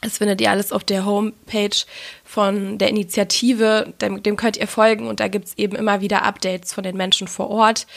Das 0.06 0.18
findet 0.18 0.40
ihr 0.40 0.52
alles 0.52 0.70
auf 0.70 0.84
der 0.84 1.04
Homepage 1.04 1.76
von 2.22 2.78
der 2.78 2.90
Initiative. 2.90 3.92
Dem, 4.00 4.22
dem 4.22 4.36
könnt 4.36 4.56
ihr 4.56 4.68
folgen 4.68 5.08
und 5.08 5.18
da 5.18 5.26
gibt 5.26 5.46
es 5.46 5.58
eben 5.58 5.74
immer 5.74 6.00
wieder 6.00 6.22
Updates 6.22 6.72
von 6.72 6.84
den 6.84 6.96
Menschen 6.96 7.26
vor 7.26 7.50
Ort. 7.50 7.88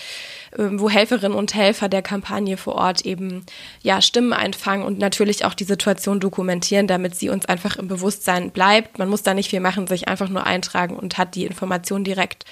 Ähm, 0.58 0.80
wo 0.80 0.90
Helferinnen 0.90 1.38
und 1.38 1.54
Helfer 1.54 1.90
der 1.90 2.02
Kampagne 2.02 2.58
vor 2.58 2.74
Ort 2.74 3.06
eben 3.06 3.46
ja 3.84 4.02
Stimmen 4.02 4.34
einfangen 4.34 4.84
und 4.84 4.98
natürlich 4.98 5.46
auch 5.46 5.54
die 5.54 5.64
Situation 5.64 6.20
dokumentieren, 6.20 6.88
damit 6.88 7.16
sie 7.16 7.30
uns 7.30 7.46
einfach 7.46 7.76
im 7.76 7.88
Bewusstsein 7.88 8.50
bleibt. 8.50 8.98
Man 8.98 9.10
muss 9.10 9.22
da 9.22 9.36
nicht 9.36 9.52
viel 9.52 9.60
machen, 9.60 9.86
sich 9.86 10.08
einfach 10.08 10.30
nur 10.30 10.48
eintragen 10.48 10.96
und 10.96 11.20
hat 11.20 11.36
die 11.36 11.46
Information 11.46 12.04
direkt 12.04 12.46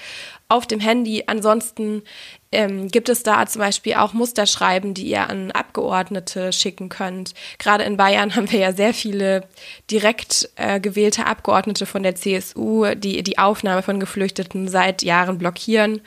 auf 0.48 0.66
dem 0.66 0.78
Handy. 0.78 1.24
Ansonsten 1.26 2.02
ähm, 2.50 2.88
gibt 2.88 3.08
es 3.08 3.22
da 3.22 3.46
zum 3.46 3.60
Beispiel 3.60 3.94
auch 3.94 4.12
Musterschreiben, 4.12 4.94
die 4.94 5.08
ihr 5.08 5.28
an 5.28 5.50
Abgeordnete 5.50 6.52
schicken 6.52 6.88
könnt. 6.88 7.34
Gerade 7.58 7.84
in 7.84 7.96
Bayern 7.96 8.34
haben 8.36 8.50
wir 8.50 8.60
ja 8.60 8.72
sehr 8.72 8.94
viele 8.94 9.44
direkt 9.90 10.48
äh, 10.56 10.80
gewählte 10.80 11.26
Abgeordnete 11.26 11.86
von 11.86 12.02
der 12.02 12.14
CSU, 12.14 12.86
die 12.94 13.22
die 13.22 13.38
Aufnahme 13.38 13.82
von 13.82 14.00
Geflüchteten 14.00 14.68
seit 14.68 15.02
Jahren 15.02 15.38
blockieren. 15.38 16.00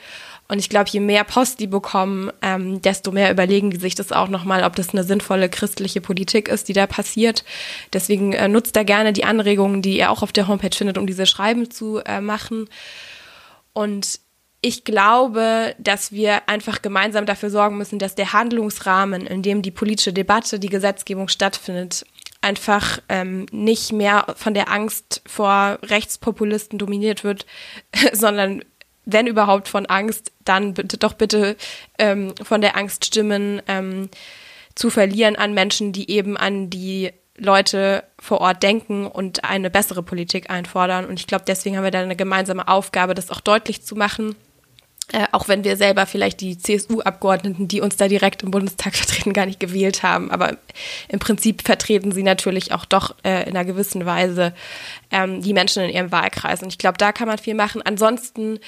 Und 0.48 0.58
ich 0.58 0.68
glaube, 0.68 0.90
je 0.90 1.00
mehr 1.00 1.24
Post 1.24 1.60
die 1.60 1.66
bekommen, 1.66 2.30
ähm, 2.42 2.82
desto 2.82 3.10
mehr 3.10 3.30
überlegen 3.30 3.70
die 3.70 3.78
sich 3.78 3.94
das 3.94 4.12
auch 4.12 4.28
nochmal, 4.28 4.64
ob 4.64 4.76
das 4.76 4.90
eine 4.90 5.04
sinnvolle 5.04 5.48
christliche 5.48 6.02
Politik 6.02 6.48
ist, 6.48 6.68
die 6.68 6.74
da 6.74 6.86
passiert. 6.86 7.44
Deswegen 7.92 8.32
äh, 8.34 8.48
nutzt 8.48 8.76
da 8.76 8.82
gerne 8.82 9.12
die 9.14 9.24
Anregungen, 9.24 9.80
die 9.80 9.96
ihr 9.96 10.10
auch 10.10 10.22
auf 10.22 10.32
der 10.32 10.48
Homepage 10.48 10.76
findet, 10.76 10.98
um 10.98 11.06
diese 11.06 11.24
Schreiben 11.24 11.70
zu 11.70 12.00
äh, 12.04 12.20
machen. 12.20 12.68
Und 13.72 14.20
ich 14.64 14.84
glaube, 14.84 15.74
dass 15.78 16.12
wir 16.12 16.48
einfach 16.48 16.82
gemeinsam 16.82 17.26
dafür 17.26 17.50
sorgen 17.50 17.76
müssen, 17.76 17.98
dass 17.98 18.14
der 18.14 18.32
Handlungsrahmen, 18.32 19.26
in 19.26 19.42
dem 19.42 19.60
die 19.60 19.72
politische 19.72 20.12
Debatte, 20.12 20.60
die 20.60 20.68
Gesetzgebung 20.68 21.26
stattfindet, 21.26 22.06
einfach 22.40 23.00
ähm, 23.08 23.46
nicht 23.50 23.92
mehr 23.92 24.24
von 24.36 24.54
der 24.54 24.70
Angst 24.70 25.20
vor 25.26 25.78
Rechtspopulisten 25.82 26.78
dominiert 26.78 27.24
wird, 27.24 27.44
sondern 28.12 28.64
wenn 29.04 29.26
überhaupt 29.26 29.68
von 29.68 29.86
Angst, 29.86 30.30
dann 30.44 30.74
bitte 30.74 30.96
doch 30.96 31.14
bitte 31.14 31.56
ähm, 31.98 32.32
von 32.40 32.60
der 32.60 32.76
Angst 32.76 33.04
stimmen 33.04 33.60
ähm, 33.66 34.10
zu 34.76 34.90
verlieren 34.90 35.34
an 35.34 35.54
Menschen, 35.54 35.92
die 35.92 36.08
eben 36.08 36.36
an 36.36 36.70
die 36.70 37.10
Leute 37.36 38.04
vor 38.20 38.40
Ort 38.40 38.62
denken 38.62 39.08
und 39.08 39.42
eine 39.42 39.70
bessere 39.70 40.04
Politik 40.04 40.50
einfordern. 40.50 41.04
Und 41.04 41.18
ich 41.18 41.26
glaube, 41.26 41.44
deswegen 41.48 41.76
haben 41.76 41.84
wir 41.84 41.90
da 41.90 42.00
eine 42.00 42.14
gemeinsame 42.14 42.68
Aufgabe, 42.68 43.14
das 43.14 43.30
auch 43.30 43.40
deutlich 43.40 43.82
zu 43.82 43.96
machen. 43.96 44.36
Äh, 45.12 45.26
auch 45.32 45.46
wenn 45.46 45.62
wir 45.62 45.76
selber 45.76 46.06
vielleicht 46.06 46.40
die 46.40 46.56
CSU-Abgeordneten, 46.56 47.68
die 47.68 47.82
uns 47.82 47.96
da 47.96 48.08
direkt 48.08 48.42
im 48.42 48.50
Bundestag 48.50 48.94
vertreten, 48.96 49.34
gar 49.34 49.46
nicht 49.46 49.60
gewählt 49.60 50.02
haben. 50.02 50.30
Aber 50.30 50.56
im 51.08 51.18
Prinzip 51.18 51.62
vertreten 51.62 52.12
sie 52.12 52.22
natürlich 52.22 52.72
auch 52.72 52.86
doch 52.86 53.14
äh, 53.22 53.42
in 53.42 53.56
einer 53.56 53.66
gewissen 53.66 54.06
Weise 54.06 54.54
ähm, 55.10 55.42
die 55.42 55.52
Menschen 55.52 55.84
in 55.84 55.90
ihrem 55.90 56.12
Wahlkreis. 56.12 56.62
Und 56.62 56.68
ich 56.68 56.78
glaube, 56.78 56.96
da 56.96 57.12
kann 57.12 57.28
man 57.28 57.36
viel 57.36 57.54
machen. 57.54 57.82
Ansonsten 57.82 58.58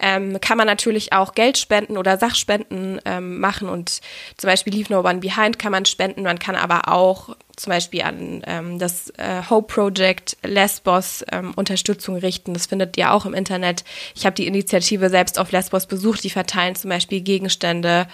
ähm, 0.00 0.40
kann 0.40 0.58
man 0.58 0.66
natürlich 0.66 1.12
auch 1.12 1.34
Geld 1.34 1.58
spenden 1.58 1.96
oder 1.96 2.18
Sachspenden 2.18 3.00
ähm, 3.04 3.38
machen 3.38 3.68
und 3.68 4.00
zum 4.36 4.48
Beispiel 4.48 4.74
Leave 4.74 4.92
No 4.92 5.00
One 5.00 5.20
Behind 5.20 5.58
kann 5.58 5.70
man 5.70 5.84
spenden. 5.84 6.24
Man 6.24 6.40
kann 6.40 6.56
aber 6.56 6.88
auch 6.88 7.36
zum 7.56 7.70
Beispiel 7.70 8.02
an 8.02 8.42
ähm, 8.46 8.78
das 8.78 9.10
äh, 9.16 9.42
Hope 9.48 9.72
Project 9.72 10.36
Lesbos 10.42 11.24
ähm, 11.30 11.52
Unterstützung 11.54 12.16
richten. 12.16 12.54
Das 12.54 12.66
findet 12.66 12.96
ihr 12.96 13.12
auch 13.12 13.26
im 13.26 13.34
Internet. 13.34 13.84
Ich 14.14 14.26
habe 14.26 14.34
die 14.34 14.46
Initiative 14.46 15.10
selbst 15.10 15.38
auf 15.38 15.52
Lesbos 15.52 15.86
besucht. 15.86 16.24
Die 16.24 16.30
verteilen 16.30 16.74
zum 16.74 16.90
Beispiel 16.90 17.20
Gegenstände 17.20 18.06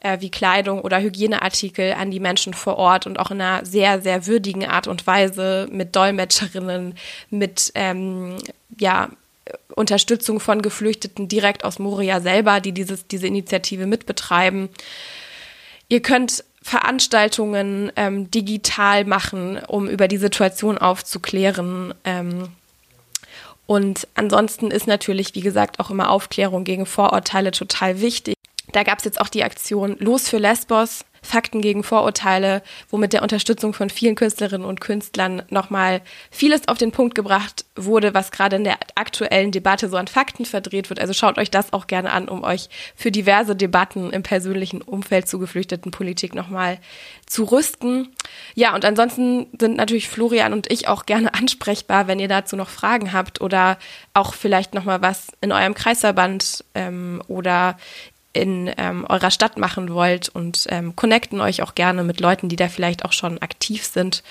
äh, 0.00 0.20
wie 0.20 0.30
Kleidung 0.30 0.80
oder 0.80 1.00
Hygieneartikel 1.00 1.92
an 1.92 2.10
die 2.10 2.20
Menschen 2.20 2.54
vor 2.54 2.76
Ort 2.76 3.06
und 3.06 3.18
auch 3.18 3.30
in 3.30 3.40
einer 3.40 3.64
sehr, 3.64 4.00
sehr 4.00 4.26
würdigen 4.26 4.66
Art 4.66 4.86
und 4.86 5.06
Weise 5.06 5.68
mit 5.70 5.94
Dolmetscherinnen, 5.94 6.94
mit 7.30 7.72
ähm, 7.74 8.36
ja, 8.78 9.10
Unterstützung 9.74 10.40
von 10.40 10.62
Geflüchteten 10.62 11.28
direkt 11.28 11.64
aus 11.64 11.78
Moria 11.78 12.20
selber, 12.20 12.60
die 12.60 12.72
dieses, 12.72 13.06
diese 13.06 13.26
Initiative 13.26 13.86
mitbetreiben. 13.86 14.68
Ihr 15.88 16.02
könnt 16.02 16.44
Veranstaltungen 16.62 17.90
ähm, 17.96 18.30
digital 18.30 19.04
machen, 19.04 19.58
um 19.66 19.88
über 19.88 20.08
die 20.08 20.18
Situation 20.18 20.78
aufzuklären. 20.78 21.94
Ähm, 22.04 22.48
und 23.66 24.08
ansonsten 24.14 24.70
ist 24.70 24.86
natürlich, 24.86 25.34
wie 25.34 25.40
gesagt, 25.40 25.80
auch 25.80 25.90
immer 25.90 26.10
Aufklärung 26.10 26.64
gegen 26.64 26.86
Vorurteile 26.86 27.52
total 27.52 28.00
wichtig. 28.00 28.34
Da 28.72 28.82
gab 28.82 28.98
es 28.98 29.04
jetzt 29.04 29.20
auch 29.20 29.28
die 29.28 29.44
Aktion 29.44 29.96
Los 29.98 30.28
für 30.28 30.38
Lesbos. 30.38 31.04
Fakten 31.22 31.60
gegen 31.60 31.82
Vorurteile, 31.82 32.62
wo 32.88 32.96
mit 32.96 33.12
der 33.12 33.22
Unterstützung 33.22 33.74
von 33.74 33.90
vielen 33.90 34.14
Künstlerinnen 34.14 34.66
und 34.66 34.80
Künstlern 34.80 35.42
nochmal 35.50 36.00
vieles 36.30 36.68
auf 36.68 36.78
den 36.78 36.92
Punkt 36.92 37.14
gebracht 37.14 37.64
wurde, 37.76 38.14
was 38.14 38.30
gerade 38.30 38.56
in 38.56 38.64
der 38.64 38.78
aktuellen 38.94 39.52
Debatte 39.52 39.88
so 39.88 39.96
an 39.96 40.08
Fakten 40.08 40.44
verdreht 40.44 40.90
wird. 40.90 41.00
Also 41.00 41.12
schaut 41.12 41.38
euch 41.38 41.50
das 41.50 41.72
auch 41.72 41.86
gerne 41.86 42.12
an, 42.12 42.28
um 42.28 42.42
euch 42.44 42.68
für 42.96 43.10
diverse 43.10 43.56
Debatten 43.56 44.10
im 44.10 44.22
persönlichen 44.22 44.82
Umfeld 44.82 45.28
zu 45.28 45.38
geflüchteten 45.38 45.90
Politik 45.90 46.34
nochmal 46.34 46.78
zu 47.26 47.44
rüsten. 47.44 48.14
Ja, 48.54 48.74
und 48.74 48.84
ansonsten 48.84 49.46
sind 49.58 49.76
natürlich 49.76 50.08
Florian 50.08 50.52
und 50.52 50.70
ich 50.70 50.88
auch 50.88 51.06
gerne 51.06 51.34
ansprechbar, 51.34 52.08
wenn 52.08 52.18
ihr 52.18 52.28
dazu 52.28 52.56
noch 52.56 52.68
Fragen 52.68 53.12
habt 53.12 53.40
oder 53.40 53.78
auch 54.14 54.34
vielleicht 54.34 54.74
nochmal 54.74 55.02
was 55.02 55.28
in 55.40 55.52
eurem 55.52 55.74
Kreisverband 55.74 56.64
ähm, 56.74 57.22
oder 57.28 57.76
in 58.32 58.70
ähm, 58.76 59.04
eurer 59.08 59.30
Stadt 59.30 59.58
machen 59.58 59.92
wollt 59.92 60.28
und 60.28 60.66
ähm, 60.68 60.94
connecten 60.94 61.40
euch 61.40 61.62
auch 61.62 61.74
gerne 61.74 62.04
mit 62.04 62.20
Leuten, 62.20 62.48
die 62.48 62.56
da 62.56 62.68
vielleicht 62.68 63.04
auch 63.04 63.12
schon 63.12 63.38
aktiv 63.42 63.84
sind 63.84 64.22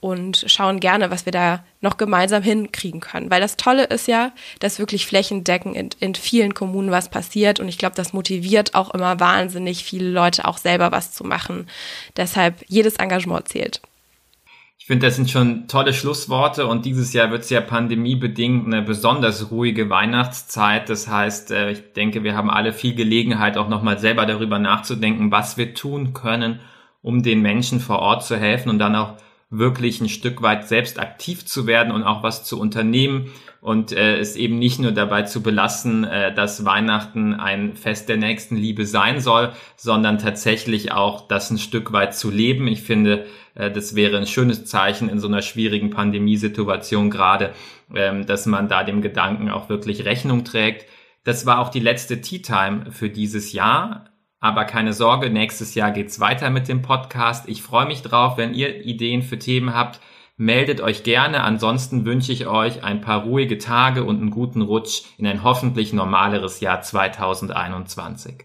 und 0.00 0.44
schauen 0.46 0.78
gerne, 0.78 1.10
was 1.10 1.26
wir 1.26 1.32
da 1.32 1.64
noch 1.80 1.96
gemeinsam 1.96 2.42
hinkriegen 2.42 3.00
können. 3.00 3.30
Weil 3.30 3.40
das 3.40 3.56
Tolle 3.56 3.84
ist 3.84 4.06
ja, 4.06 4.32
dass 4.60 4.78
wirklich 4.78 5.06
flächendeckend 5.06 5.76
in, 5.76 5.90
in 5.98 6.14
vielen 6.14 6.54
Kommunen 6.54 6.90
was 6.90 7.08
passiert 7.08 7.58
und 7.58 7.68
ich 7.68 7.78
glaube, 7.78 7.96
das 7.96 8.12
motiviert 8.12 8.74
auch 8.74 8.90
immer 8.94 9.18
wahnsinnig 9.18 9.82
viele 9.82 10.10
Leute 10.10 10.44
auch 10.44 10.58
selber 10.58 10.92
was 10.92 11.12
zu 11.12 11.24
machen. 11.24 11.68
Deshalb 12.16 12.64
jedes 12.68 12.96
Engagement 12.96 13.48
zählt. 13.48 13.80
Ich 14.80 14.86
finde, 14.86 15.06
das 15.06 15.16
sind 15.16 15.28
schon 15.28 15.66
tolle 15.66 15.92
Schlussworte 15.92 16.66
und 16.66 16.86
dieses 16.86 17.12
Jahr 17.12 17.32
wird 17.32 17.42
es 17.42 17.50
ja 17.50 17.60
pandemiebedingt 17.60 18.66
eine 18.66 18.80
besonders 18.80 19.50
ruhige 19.50 19.90
Weihnachtszeit. 19.90 20.88
Das 20.88 21.08
heißt, 21.08 21.50
äh, 21.50 21.72
ich 21.72 21.92
denke, 21.94 22.22
wir 22.22 22.36
haben 22.36 22.48
alle 22.48 22.72
viel 22.72 22.94
Gelegenheit, 22.94 23.58
auch 23.58 23.68
nochmal 23.68 23.98
selber 23.98 24.24
darüber 24.24 24.58
nachzudenken, 24.60 25.32
was 25.32 25.58
wir 25.58 25.74
tun 25.74 26.14
können, 26.14 26.60
um 27.02 27.24
den 27.24 27.42
Menschen 27.42 27.80
vor 27.80 27.98
Ort 27.98 28.24
zu 28.24 28.36
helfen 28.36 28.70
und 28.70 28.78
dann 28.78 28.94
auch 28.94 29.16
wirklich 29.50 30.00
ein 30.00 30.08
Stück 30.08 30.42
weit 30.42 30.68
selbst 30.68 30.98
aktiv 31.00 31.46
zu 31.46 31.66
werden 31.66 31.92
und 31.92 32.02
auch 32.02 32.22
was 32.22 32.44
zu 32.44 32.60
unternehmen 32.60 33.30
und 33.60 33.92
äh, 33.92 34.18
es 34.18 34.36
eben 34.36 34.58
nicht 34.58 34.78
nur 34.78 34.92
dabei 34.92 35.22
zu 35.22 35.42
belassen, 35.42 36.04
äh, 36.04 36.32
dass 36.34 36.64
Weihnachten 36.64 37.34
ein 37.34 37.74
Fest 37.74 38.08
der 38.08 38.18
nächsten 38.18 38.56
Liebe 38.56 38.86
sein 38.86 39.20
soll, 39.20 39.52
sondern 39.76 40.18
tatsächlich 40.18 40.92
auch 40.92 41.26
das 41.28 41.50
ein 41.50 41.58
Stück 41.58 41.92
weit 41.92 42.14
zu 42.14 42.30
leben. 42.30 42.68
Ich 42.68 42.82
finde, 42.82 43.26
äh, 43.54 43.70
das 43.70 43.94
wäre 43.94 44.18
ein 44.18 44.26
schönes 44.26 44.66
Zeichen 44.66 45.08
in 45.08 45.18
so 45.18 45.28
einer 45.28 45.42
schwierigen 45.42 45.90
Pandemiesituation 45.90 47.10
gerade, 47.10 47.52
ähm, 47.94 48.26
dass 48.26 48.46
man 48.46 48.68
da 48.68 48.84
dem 48.84 49.02
Gedanken 49.02 49.50
auch 49.50 49.68
wirklich 49.68 50.04
Rechnung 50.04 50.44
trägt. 50.44 50.86
Das 51.24 51.46
war 51.46 51.58
auch 51.58 51.70
die 51.70 51.80
letzte 51.80 52.20
Tea 52.20 52.42
Time 52.42 52.92
für 52.92 53.10
dieses 53.10 53.52
Jahr. 53.52 54.04
Aber 54.40 54.64
keine 54.64 54.92
Sorge, 54.92 55.30
nächstes 55.30 55.74
Jahr 55.74 55.90
geht's 55.90 56.20
weiter 56.20 56.50
mit 56.50 56.68
dem 56.68 56.82
Podcast. 56.82 57.48
Ich 57.48 57.62
freue 57.62 57.86
mich 57.86 58.02
drauf, 58.02 58.36
wenn 58.36 58.54
ihr 58.54 58.84
Ideen 58.84 59.22
für 59.22 59.38
Themen 59.38 59.74
habt. 59.74 60.00
Meldet 60.36 60.80
euch 60.80 61.02
gerne. 61.02 61.42
Ansonsten 61.42 62.04
wünsche 62.04 62.30
ich 62.30 62.46
euch 62.46 62.84
ein 62.84 63.00
paar 63.00 63.24
ruhige 63.24 63.58
Tage 63.58 64.04
und 64.04 64.20
einen 64.20 64.30
guten 64.30 64.62
Rutsch 64.62 65.02
in 65.18 65.26
ein 65.26 65.42
hoffentlich 65.42 65.92
normaleres 65.92 66.60
Jahr 66.60 66.80
2021. 66.80 68.44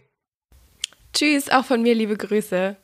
Tschüss, 1.13 1.51
auch 1.51 1.65
von 1.65 1.83
mir 1.83 1.93
liebe 1.93 2.17
Grüße. 2.17 2.75